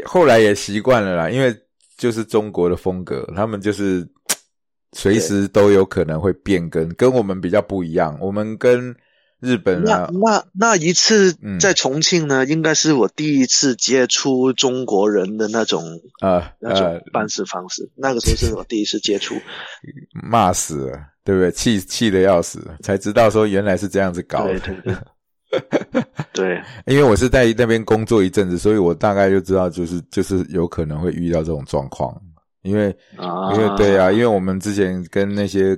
[0.06, 1.56] 后来也习惯了啦，因为
[1.98, 4.08] 就是中国的风格，他们就是
[4.94, 8.18] 随时都有可能会变更，跟我们比较不一样。
[8.20, 8.94] 我们跟
[9.40, 19.36] 日本那啊，那那一次嗯在重庆呢，应该是我第一次接触中国人的那种呃那种呃，办事方式，那个时候是我第一次接触。
[20.14, 21.52] 骂死了，对不对？
[21.52, 24.60] 气气的要死，才知道说原来是这样子搞的。
[24.60, 24.96] 对对对，
[26.34, 32.16] 对，因为我是在那边工作一阵子，所以我大概就知道，就是就是有可能会遇到这种状况。
[32.64, 35.76] 因为啊，因为对啊，因为我们之前跟那些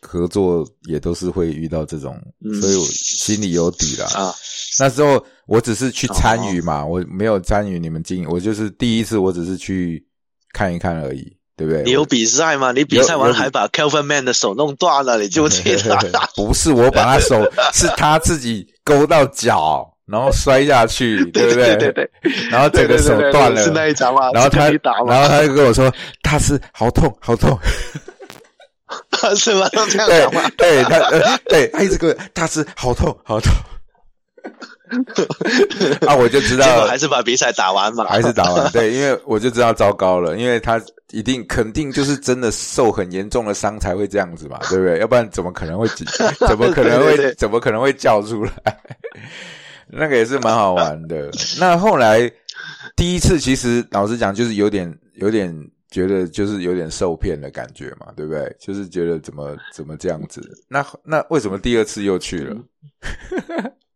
[0.00, 4.06] 合作也都是会遇到这种，嗯所以我心里有底了。
[4.06, 4.32] 啊，
[4.78, 10.06] 那时候我只是去参与嘛，我没有参与你们经营，我就是第一次，我只是去
[10.52, 11.82] 看一看而已，对不对？
[11.82, 12.70] 你有比赛吗？
[12.70, 15.48] 你比赛完还把 Kelvin Man 的手弄断了，你就？
[16.36, 17.44] 不是我把他手，
[17.74, 22.10] 是他自己勾到脚，然后摔下去， 对不对对对，
[22.50, 24.30] 然后整个手断了，是那一张吗？
[24.32, 24.68] 然后他？
[25.06, 27.58] 然后他就跟我说，他是好痛，好痛。
[29.36, 29.68] 是吗？
[29.70, 30.50] 都 这样对讲吗？
[30.58, 33.50] 对，他呃对他一直跟我，他是好痛，好痛。
[36.06, 38.04] 啊，我就知结果道还是把比赛打完嘛。
[38.04, 40.80] 还是打完，对，因为 我就知道糟糕了，因为他
[41.10, 44.98] 一定肯定就是真的受很严重的伤才会这样子嘛，对不对？
[45.00, 45.86] 要不然怎么可能会
[46.46, 48.78] 怎么可能会怎么可能会叫出来？
[49.88, 51.30] 那个也是蛮好玩的。
[51.58, 52.30] 那后来
[52.96, 55.54] 第一次，其实老实讲，就是有点有点
[55.90, 58.56] 觉得就是有点受骗的感觉嘛，对不对？
[58.58, 60.40] 就是觉得怎么怎么这样子？
[60.68, 62.56] 那那为什么第二次又去了？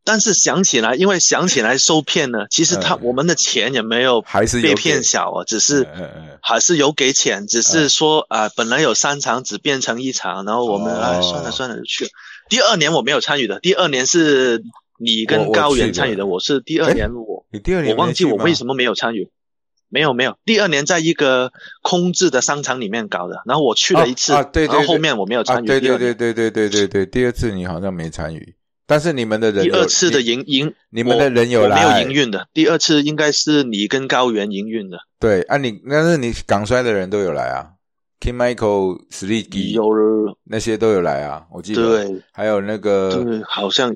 [0.06, 5.86] 但是想起来，因为想起来受骗呢，其实他、嗯我们的钱也没有还是被骗小啊，只是、
[6.40, 12.10] 还是有给钱，只是说啊、本来有三场只变成一场，然后我们哦哎算了算了就去了。
[12.48, 14.62] 第二年我没有参与的，第二年是
[14.98, 19.28] 你跟高原参与的，我是第二年我你第二年我忘记我为什么么没有参与。
[19.88, 25.44] 没有没有，第二年在一个空置的商场里面搞的，然后我去了一次，啊啊对对对然后后面我没有啊？
[25.44, 25.66] 参与。
[25.66, 28.56] 对对对对对对对，第二次你好像没参与，
[28.86, 32.46] 但是你们的人第二次的营营，你们的人有来没有营运的。
[32.54, 37.70] 第二次应该是你跟高原营运的，对啊你，但是你港衰的人都有来啊
[38.20, 39.82] ，King Michael、s l e e k y 有
[40.44, 42.22] 那些都有来啊，我记得，对。
[42.32, 43.94] 还有那个对，好像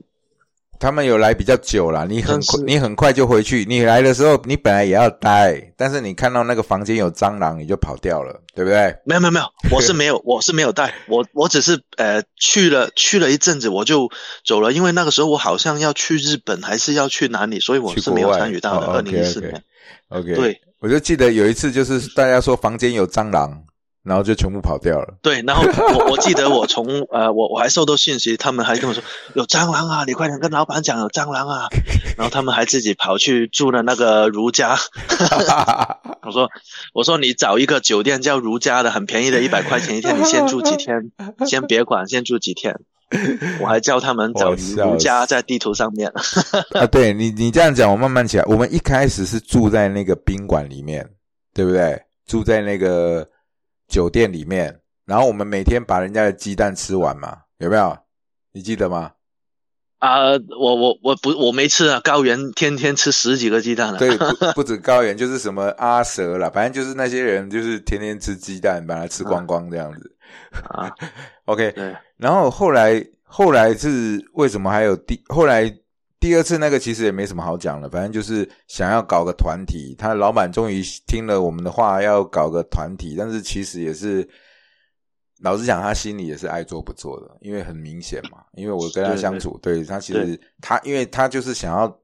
[0.80, 3.66] 他们有来比较久了，你很快，你很快就回去。
[3.68, 8.96] 你来的时候，你本来也要待，但是你看到那个房间有蟑螂，你就跑掉了，对不对？
[9.04, 14.08] 没有没有 没有，我是没有我是没有带，我我只是呃去了去了一阵子我就
[14.42, 18.86] 走了，因为那个时候我好像要去日本还是要去哪里，所以我是没有参与到的。
[18.86, 19.62] 哦二零一四年
[20.08, 23.62] ，OK，对我就记得有一次，就是大家说房间有蟑螂，
[24.02, 25.14] 然后就全部跑掉了。
[25.22, 29.02] 对，然后我我记得我从呃我我还收到信息，他们还跟我说
[29.34, 31.68] 有蟑螂啊，你快点跟老板讲有蟑螂啊，
[32.16, 34.76] 然后他们还自己跑去住了那个如家。
[36.22, 36.48] 我说
[36.94, 41.10] 我说你找一个酒店叫如家的，很便宜的，一百块钱一天，你先住几天，
[41.46, 42.74] 先别管，先住几天。
[43.60, 46.12] 我还叫他们找如家在地图上面。
[46.72, 48.44] 啊，对你你这样讲，我慢慢起来。
[48.44, 51.04] 我们一开始是住在那个宾馆里面，
[51.52, 52.00] 对不对？
[52.26, 53.26] 住在那个
[53.90, 57.98] 酒店里面，然后我们每天把人家的鸡蛋吃完嘛，有没有？
[58.52, 59.12] 你记得吗？
[59.98, 63.98] 啊、我我我不我没吃啊，高原天天吃十几个鸡蛋了。
[63.98, 70.16] 对，不 不止高原，就是什么阿蛇啦，反正就是那些人，就是天天吃鸡蛋，把它吃光光这样子。
[70.70, 70.90] 啊，
[71.44, 75.70] OK，对，然后后来后来是为什么还有第后来
[76.20, 84.28] 第二次那个其实也没什么好讲了，反正就是想要搞个团体，他老板终于听了我们的话，要搞个团体，但是其实也是
[85.40, 88.44] 老实讲，他心里也是爱做不做的，因为很明显嘛。
[88.52, 91.98] 因为我跟他相处，对他其实他，因为他就是想要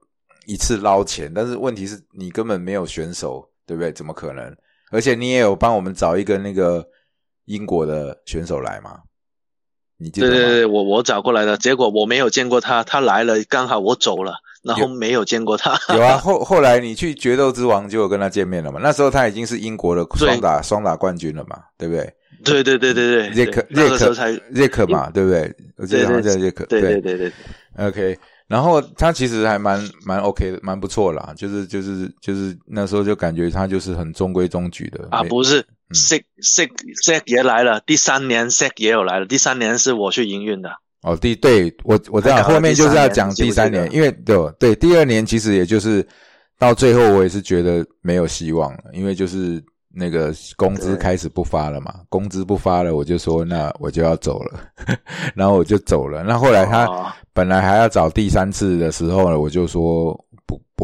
[0.46, 3.92] 一次捞钱，但是问题是你根本没有选手，对不对？
[3.92, 4.56] 怎么可能？
[4.90, 6.82] 而且你也有帮我们找一个那个
[7.44, 8.98] 英国的选手来嘛？
[9.98, 10.32] 你记得吗？
[10.32, 15.78] 对对对，我我找过来的，结果我没有见过他，他来了，刚好我走了，然后没有见过他。
[15.94, 18.80] 有啊， 后后来你去决斗之王就有跟他见面了嘛？
[18.82, 22.12] 那时候他已经是英国的双打双打冠军了嘛，对不对？
[22.44, 25.52] 对对对对对，瑞克对那瑞克个时候才瑞克嘛，对不对？
[25.78, 27.32] 我记得好像叫瑞克，对对对对
[27.78, 31.32] ，OK，然后他其实还蛮蛮 OK 的，蛮不错啦。
[31.36, 36.70] 就是就是就是那时候就感觉他就是很中规中矩的啊，不是嗯，Sick Sick
[37.04, 40.70] Sick 也来了，第三年 Sick 也有来了，第三年是我去营运的。
[41.02, 46.04] 哦，第对我我知道后面就是要讲第三年因为对对第二年其实也就是
[46.58, 49.62] 到最后我也是觉得没有希望了，因为就是
[49.94, 54.60] 那个工资开始不发了嘛，工资不发了，我就说那我就要走了，
[55.36, 56.24] 然后我就走了。
[56.24, 60.25] 那后来他哦本来还要找第三次的时候呢，我就说不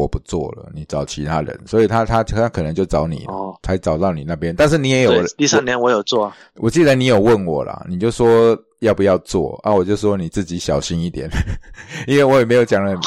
[0.01, 9.71] 我不做了，你找其他人，所以他他他可能就找你，哦才找到你那边，但是你也有，第三年我有做，我记得你有问我啦，你就说要不要做啊？
[9.73, 11.29] 我就说你自己小心一点，
[12.07, 12.93] 因为我也没有讲了。
[12.95, 12.99] 你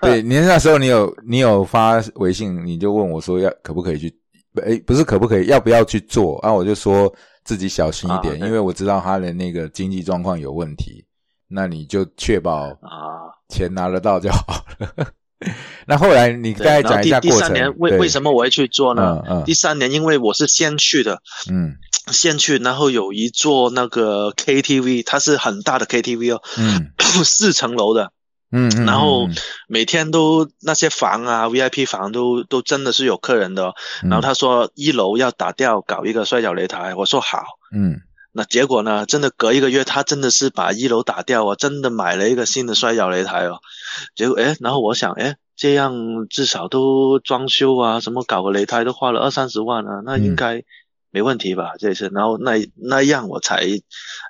[0.00, 4.12] 对，你那时候你有你有发微信，你就问我说要可不可以去？
[4.64, 6.52] 诶，不是可不可以，要不要去做啊？
[6.52, 7.10] 我就说
[7.44, 11.04] 自己小心一点，啊因为我知道他的那个经济状况有问题。
[11.48, 13.30] 那你就确保啊。
[13.48, 15.06] 钱拿得到就好了。
[15.86, 17.40] 那后来你对大概然后第第讲一下过程。
[17.40, 19.22] 三年为为什么我会去做呢？
[19.28, 21.20] 嗯嗯第三年因为我是先去的，
[21.50, 21.76] 嗯
[22.10, 26.90] 先去，然后有一座那个 KTV，它是很大的 KTV 哦，嗯
[27.24, 28.10] 四层楼的，
[28.50, 29.34] 嗯嗯，然后嗯
[29.68, 33.72] 每天都那些房啊，VIP 房都都真的是有客人的、
[34.02, 37.42] 然后他说一楼要打掉，搞一个摔跤擂台，我说好。
[37.74, 38.00] 嗯
[38.34, 39.04] 那结果呢？
[39.04, 43.58] 真的隔一个月，他真的是把一楼打掉哦，真的买了一个新的摔跤擂台哦。
[44.14, 50.62] 结果哎，然后我想，哎，这样至少都装修啊，什么搞个擂台都花了二三十万啊，那应该
[51.10, 51.72] 没问题吧？
[51.78, 53.66] 这次，然后那那样我才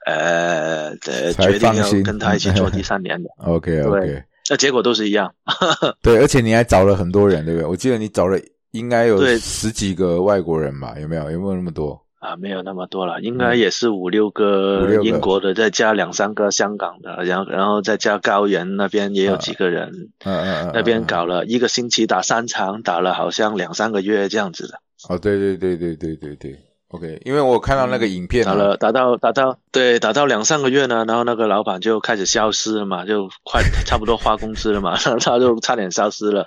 [0.07, 3.31] 呃呃才决定要跟他一起做第三年的。
[3.45, 4.25] OK OK。
[4.51, 5.33] 那结果都是一样。
[6.03, 7.69] 对，而且你还找了很多人，对不对？
[7.69, 8.39] 我记得你找了
[8.73, 10.97] 应该有对十几个外国人吧？
[10.99, 11.31] 有没有？
[11.31, 11.99] 有没有那么多？
[12.23, 19.91] 啊，没有那么多了，应该也是五六个英国的，再加两三个香港的，然后然后再加高原那边也有几个人，
[20.25, 26.57] 嗯嗯嗯，那边嗯搞了一个星期打三场，打了好像两三个月这样子的，哦，对对对对对对对
[26.91, 36.47] ，OK，因为我看到那个影片、啊，打了打到打到对打到两三个月呢，然后那个老板就开始消失了嘛，就快差不多发工资了嘛，然后他就差点消失了，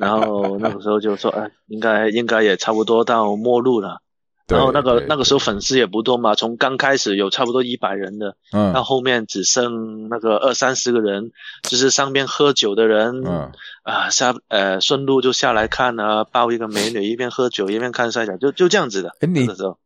[0.00, 4.00] 然后那个时候就说，哎，应该应该也差不多到末路了。
[4.46, 11.32] 对然后那个那个时候粉丝也不多嘛，从刚开始有差不多一百人的，嗯到后面只剩那个二三十个人，
[11.62, 13.50] 就是上边喝酒的人，嗯
[13.82, 19.10] 啊下呃顺路就下来看啊，抱一个美女，一边喝酒一边看摔跤，就就这样子的。
[19.20, 19.76] 哎你那个时候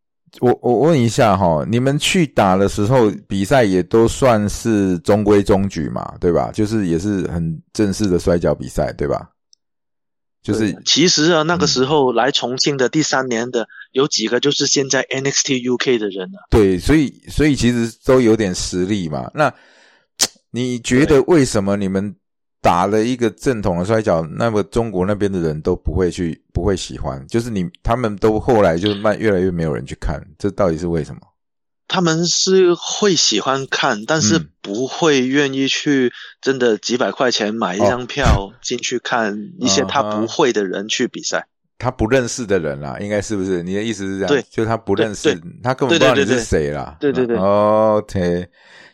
[0.41, 6.53] 我我问一下哈，你们去打的时候，比赛也都算是中规中矩嘛，对吧？
[6.53, 9.29] 就是也是很正式的摔跤比赛，对吧？
[10.43, 19.31] 就是其实啊，那个嗯时候来重庆的第三年的有几个就是现在 NXT UK 的人啊，对，所以所以其实都有点实力嘛。
[19.35, 19.53] 那
[20.51, 22.15] 你觉得为什么你们
[22.63, 27.25] 打了一个正统的摔跤，那么中国那边的人都不会去，不会喜欢？
[27.27, 31.21] 就是你他们都后来就慢越来越没有人去看，这到底是为什么？
[31.91, 41.47] 他们是会喜欢看，但是嗯不会愿意去真的几百块钱买一张票进去看一些他不会的人去比赛。
[41.79, 43.63] 他不认识的人啦，应该是不是？
[43.65, 44.29] 你的意思是这样？
[44.29, 46.97] 对就他不认识，他根本不知道你是谁啦。
[47.01, 48.47] 对对对哦 OK，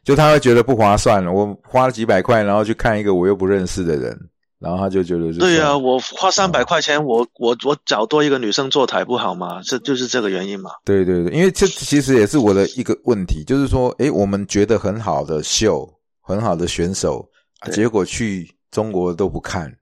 [0.02, 4.18] 就他会觉得不划算，我花了几百块，然后去看一个我又不认识的人，
[4.66, 9.62] 然后他就觉得就对呀、算我花三百块钱，我我我找多一个女生坐台不好吗？
[9.64, 10.72] 这就是这个原因嘛。
[10.84, 15.88] 对对对，因为这其实也是我的一个问题，就是说，诶，我们觉得很好的秀，
[16.20, 17.24] 很好的选手，
[17.60, 19.72] 啊结果去中国都不看，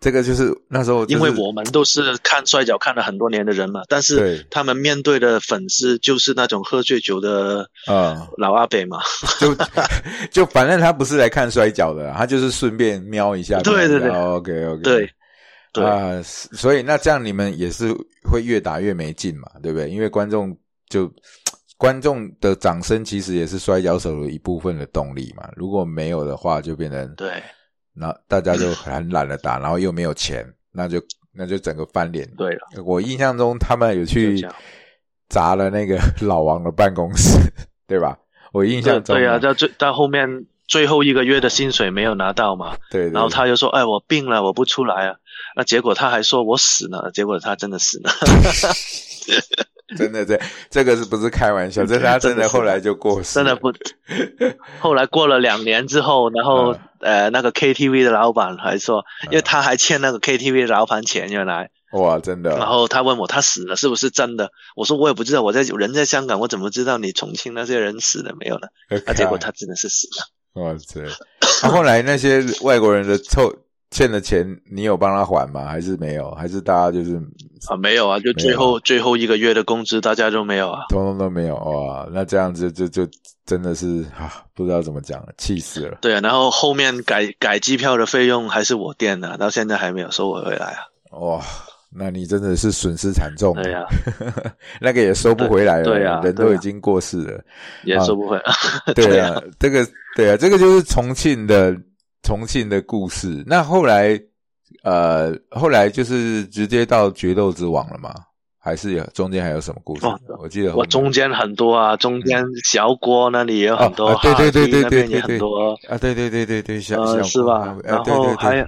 [0.00, 8.98] 这个就是那时候、就是，因为我们都是看摔跤看了很多年的人嘛，但是他们面对的粉丝就是那种喝醉酒的啊、老阿伯嘛。
[9.40, 9.52] 就
[10.30, 13.60] 就反正他不是来看摔跤的，他就是顺便瞄一下。
[13.60, 15.10] 对对对，OK OK，对
[15.72, 17.92] 对啊，所以那这样你们也是
[18.30, 19.90] 会越打越没劲嘛，对不对？
[19.90, 20.56] 因为观众
[20.88, 21.12] 就
[21.76, 27.42] 观众的掌声其实也是摔跤手的一部分的动力嘛，如果没有的话，就变成对
[27.98, 32.28] 那大家就很懒得打，然后又没有钱，那就那就整个翻脸。
[32.36, 34.46] 对了，我印象中他们有去
[35.28, 37.38] 砸了那个 老王的办公室，
[37.86, 38.18] 对吧？
[38.52, 45.16] 我印象中对呀、啊，到最到后面最后一个月的薪水没有拿到嘛，对对然后他就说：“哎，我病了，我不出来啊。”
[45.54, 48.10] 那结果他还说我死了，结果他真的死了。
[49.96, 51.84] 真的这这个是不是开玩笑？
[51.86, 53.72] 这他真真的后来就过世了，真的不。
[54.80, 64.50] 后来过了两年之后，然后、嗯呃，那个 KTV 的老板还说，因为他还欠那个 KTV 的老板钱，原来，哇，真的然后他问我他死了是不是真的？
[64.76, 68.68] 我说我也不知道，我在人在香港，我怎么知道你重庆那些人死了没有呢？
[69.06, 70.62] 那结果他真的是死了。
[70.62, 71.00] 哇塞！
[71.62, 73.54] 那、后来那些外国人的凑
[73.90, 75.64] 欠的钱，你有帮他还吗？
[75.66, 76.30] 还是没有？
[76.32, 77.16] 还是大家就是
[77.68, 80.86] 啊，没有啊，就最后最后一个月的工资大家都没有啊。
[80.90, 81.56] 通通都没有？
[81.56, 83.08] 哇，那这样子就就
[83.46, 85.98] 真的是啊，不知道怎么讲了，气死了。
[86.02, 90.80] 对啊，然后后面改改机票的费用还是我垫的，到现在还没有收我回来啊。
[91.18, 91.42] 哇，
[91.90, 93.54] 那你真的是损失惨重。
[93.54, 93.86] 对呀、
[94.78, 97.40] 那个也收不回来了，对呀人都已经过世了。
[97.84, 98.42] 也收不回来。
[98.94, 101.74] 对啊 啊，这个对啊，这个就是重庆的
[102.28, 103.42] 重庆的故事。
[103.46, 104.20] 那后来
[104.82, 108.12] 呃，后来就是直接到决斗之王了吗？
[108.60, 110.04] 还是有中间还有什么故事？
[110.04, 117.74] 哦我记得我中间很多啊，中间小郭那里也有很多，对对对对对对很多，啊，对对对对对，小呃，小是吧？
[117.84, 118.66] 呃然后还有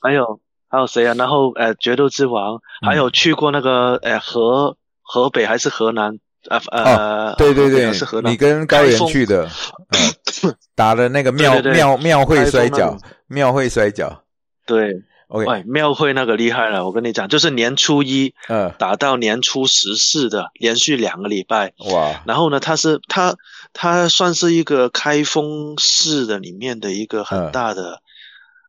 [0.00, 0.40] 还有
[0.70, 1.12] 还有谁啊？
[1.18, 6.18] 然后呃，决斗之王，还嗯有去过那个呃河河北还是河南？
[6.50, 8.32] 呃呃，哦对对对是河，南。
[8.32, 9.48] 你跟高原去的，
[10.44, 14.22] 嗯，打的那个庙庙庙会摔跤庙会摔跤
[14.66, 21.72] 对，，OK，喂，庙会那个厉害了，我跟你讲，就是年初一嗯，打到年初十四的，连续两个礼拜。
[21.92, 23.36] 哇，然后呢，它是它
[23.72, 28.00] 它算是一个开封市的里面的一个嗯很大的、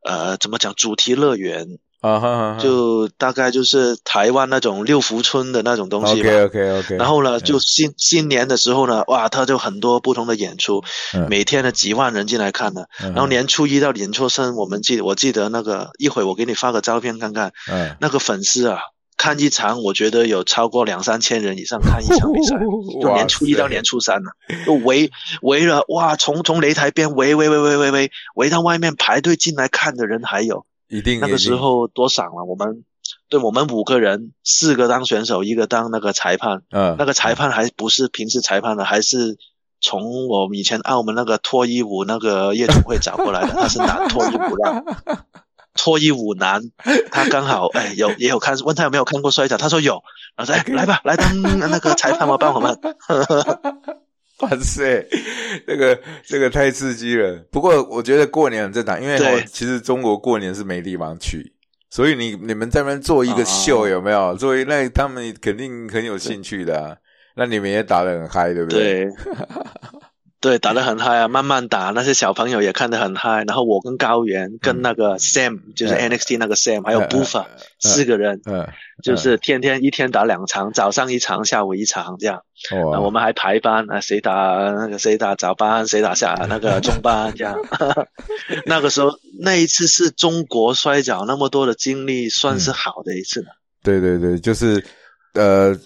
[0.05, 6.29] 呃，怎么讲主题乐园，啊哈哈，就大概就是台湾那种六福村的那种东西吧。
[6.29, 10.83] OK OK OK，然后呢，就新新年的时候呢，哇，他就很多不同的演出，
[11.15, 12.85] 嗯每天呢几万人进来看呢。
[12.99, 18.77] 然后年初一到年初三，我们记我记得那个一会我给你发个照片看看，嗯，那个粉丝啊，
[19.17, 22.55] 看一场我觉得有超过两三千人以上看一场比赛。
[23.01, 24.29] 就年初一到年初三呢、
[24.67, 25.09] 就围
[25.41, 30.65] 围了哇，从从擂台边围围围围围围围到外面排队进来看的人还有。
[30.87, 32.83] 一定那个时候多爽了，我们
[33.29, 36.63] 对我们五个人，四个当选手，一个当那个裁判。
[36.71, 39.37] 嗯，那个裁判还不是平时裁判的，还是
[39.81, 45.25] 从我们以前澳门那个脱衣舞那个夜总会找过来的， 他是男脱衣舞的。
[45.79, 46.63] 脱衣舞男，
[47.11, 50.01] 他刚好哎有也有看，问他有没有看过摔跤，他说有，
[50.35, 52.79] 然后说哎来吧，来当那个裁判吧，帮我们。
[54.41, 55.03] 哇塞，
[55.65, 57.43] 这个这个太刺激了。
[57.51, 59.17] 不过我觉得过年很正常，因为
[59.47, 61.53] 其实中国过年是没地方去，
[61.89, 64.35] 所以你你们在那边做一个秀哦有没有？
[64.35, 66.95] 作为那他们肯定很有兴趣的啊。
[67.35, 69.05] 那你们也打得很嗨，对不对？
[69.05, 69.13] 对，
[70.47, 73.43] 对，打得很嗨啊，慢慢打，那些小朋友也看得很嗨。
[73.43, 77.47] 然后我跟高原跟那个 Sam，、就是嗯 NXT 那个 Sam，、还有嗯 Buffa、
[77.81, 78.65] 四个人，嗯，
[79.03, 82.43] 就是天天一天打两场，早上一场，下午一场这样。
[82.85, 87.59] 哇，啊，我们还排班啊，谁打那个谁打早班，谁打下那个中班这样。
[88.65, 93.47] 那个时候那一次是中国摔跤那么多的经历，算是好的一次了。
[93.83, 94.81] 对对对，就是
[95.33, 95.77] 呃，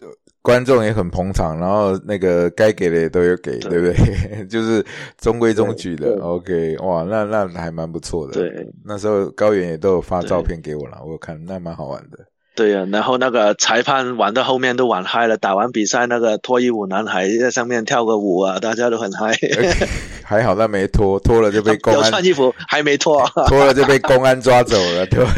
[0.42, 4.46] 观众也很捧场，然后那个该给的也都有给，对对不对？
[4.50, 4.84] 就是
[5.20, 6.22] 中规中矩的对。
[6.22, 8.34] OK，哇，那那还蛮不错的。
[8.34, 8.52] 对，
[8.86, 12.20] 那时候高原也都有发照片给我了，我有看那蛮好玩的。
[12.54, 19.34] 对呀、然后那个裁判玩到后面都玩嗨了，打完比赛那个脱衣舞男孩在上面跳个舞啊，大家都很嗨。
[20.22, 25.32] 还好他没脱，脱了就被 公有安穿衣服还没脱，脱了就被公安抓走了，对吧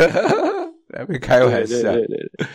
[0.98, 1.76] 还被开玩笑。
[1.76, 2.48] 对对对对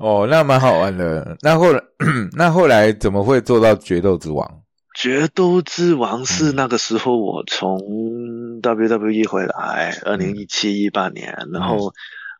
[0.00, 1.36] 哦，那蛮好玩的。
[1.42, 1.80] 那后来
[2.32, 4.62] 那后来怎么会做到决斗之王？
[4.92, 7.78] 决斗之王嗯是那个时候我从
[8.60, 11.92] WWE 回来，二零一七一八年，然嗯后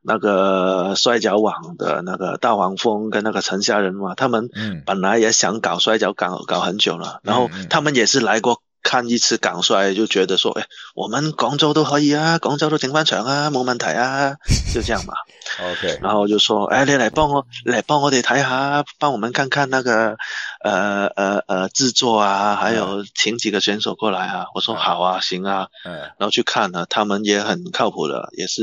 [0.02, 14.34] 那个摔跤网的那个大黄蜂跟那个陈家人嘛，他们嗯本来也想搞摔跤搞搞很久了，然后他们也是来过看一次港摔，就觉得说，哎，我们广州都可以啊，广州都整翻场啊，冇问题啊，
[14.74, 15.14] 就这样嘛。
[15.58, 20.16] ，OK，然后就说：，哎，你来，帮我来帮我哋睇下，帮我们看看那个
[20.62, 24.46] 呃呃呃制作啊，还有请几个选手过来啊。
[24.54, 25.68] 我说好啊，行啊。
[25.84, 28.62] 嗯然后去看了，他们也很靠谱的，也是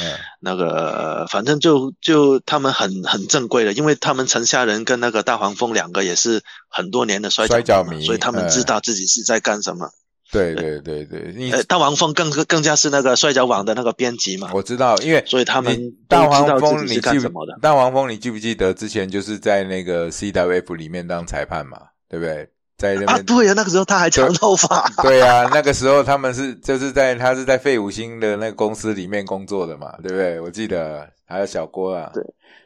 [0.00, 9.90] 嗯那个反正就就他们很很正规的，因为他们城下人跟那个大黄蜂两个也是很多年的摔摔跤所以他們嗯知道自己是在干什麼。
[10.32, 14.50] 对对对对，你大王峰更更加是那个摔跤网的那个编辑嘛？
[14.52, 17.56] 我知道，因为所以他们大王峰你是什么的？
[17.62, 17.72] 大，
[18.08, 21.78] 你记不记得之前就是在那个 CWF 里面当裁判嘛？
[22.08, 22.48] 对不对？
[22.76, 24.86] 在那边啊，对呀，那个时候他还长头发。
[25.02, 29.96] 对呀，那个时候他们是就是在他是在费五星的那个公司里面工作的嘛？
[30.02, 30.38] 对不对？
[30.40, 32.10] 我记得还有小郭啊，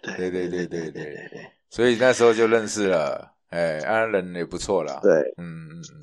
[0.02, 1.16] 对对对对对对，
[1.70, 5.99] 所以那时候就认识了，哎，安人也不错啦，对，嗯嗯嗯。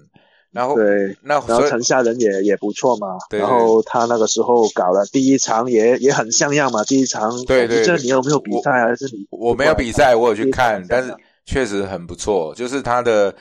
[0.58, 1.16] 然后对。
[1.22, 13.34] 然后那所以陈夏人也也不错嘛，对对然后他那个时候搞了第一场也也很像样嘛，第一场对对对这你有没有比赛还是你我没有比赛，我有去看，但是确实很不错，就是他的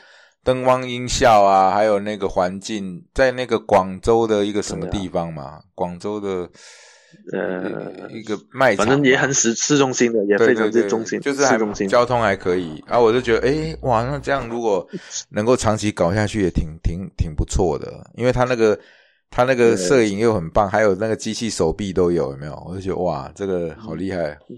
[0.44, 5.60] 灯光音效啊，还有那个环境，在那个广州的一个什么地方嘛？
[5.74, 6.48] 广州的
[7.32, 11.88] 呃一个卖场，反正也很市市中心的，也非常对对对之中心，就是还市中心。
[11.88, 12.82] 交通还可以。
[12.86, 14.86] 然后我就觉得，哎，哇，那这样如果
[15.30, 18.78] 能够长期搞下去，也挺挺挺不错的，因为他那个。
[19.28, 22.54] 他那个摄影又很棒，还有那个机器手臂都有，有没有？
[22.64, 24.38] 我就觉得哇，这个好厉害。
[24.50, 24.56] 嗯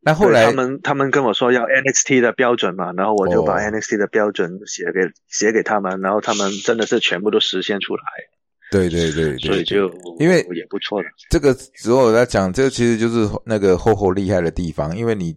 [0.00, 8.02] 那后来他们他们跟我说要 NXT 的标准嘛，然后我就把哦 NXT 的标准写给写给他们，然后他们真的是全部都实现出来，
[8.74, 11.08] 对对对对，所以就因为也不错的。
[11.30, 15.34] 这个时候我在讲，这个其实就是那个厚厚厉害的地方，因为你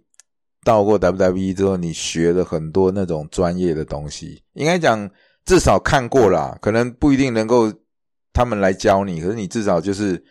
[0.63, 4.41] 到过 WWE 之后，你学了很多那种专业的东西。
[4.53, 5.09] 应该讲，
[5.45, 7.71] 至少看过啦，可能不一定能够
[8.33, 10.21] 他们来教你，可是你至少就是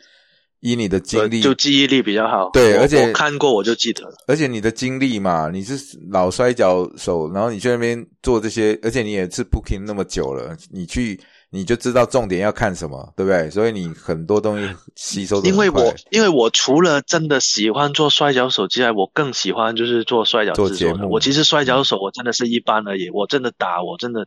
[0.61, 2.51] 以你的经历，就记忆力比较好。
[2.53, 4.15] 对而且我看过我就记得了。
[4.27, 11.19] 而且你的经历嘛，你是老摔跤手，然后你去那边做这些，而且你也是 booking 那么久了，你去
[11.51, 13.49] 你就知道重点要看什么，对不对？
[13.51, 21.11] 所以你很多东西吸收得因为我因为我除了真的喜欢做摔跤手之外，我更喜欢就是做摔跤做制作节目。
[21.11, 24.27] 我其实摔跤手我真的是一般而已，我真的打我真的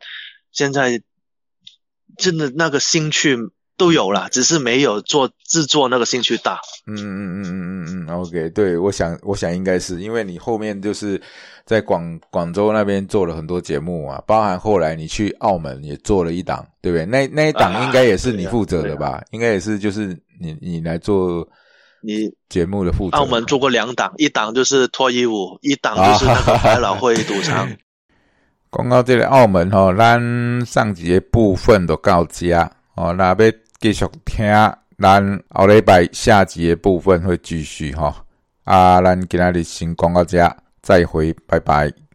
[0.52, 1.02] 现在
[2.18, 3.38] 真的那个兴趣
[3.80, 6.60] 都有了，只是没有做制作那个兴趣大。
[6.86, 11.20] 嗯嗯嗯嗯嗯嗯嗯，OK，对，我想我想应该是因为你后面就是
[11.66, 17.06] 在广广州那边做了很多节目啊，包含后来你去澳门也做了一档，对不对？
[17.06, 19.24] 那那一档啊应该也是你负责的吧？
[19.32, 20.08] 应该也是就是
[20.40, 21.48] 你你来做
[22.04, 23.18] 你节目的负责。
[23.18, 27.68] 澳门做过两档，一档就是脱衣舞，一档就是那个百老汇赌场。
[28.72, 30.22] 讲到这个澳门吼、咱
[30.64, 33.36] 上集的部分都到家哦，那要
[33.80, 34.46] 继续听
[34.98, 38.14] 咱后礼拜下集的部分会继续吼、
[38.66, 42.09] 啊，咱今仔日先讲到这，再会，拜拜。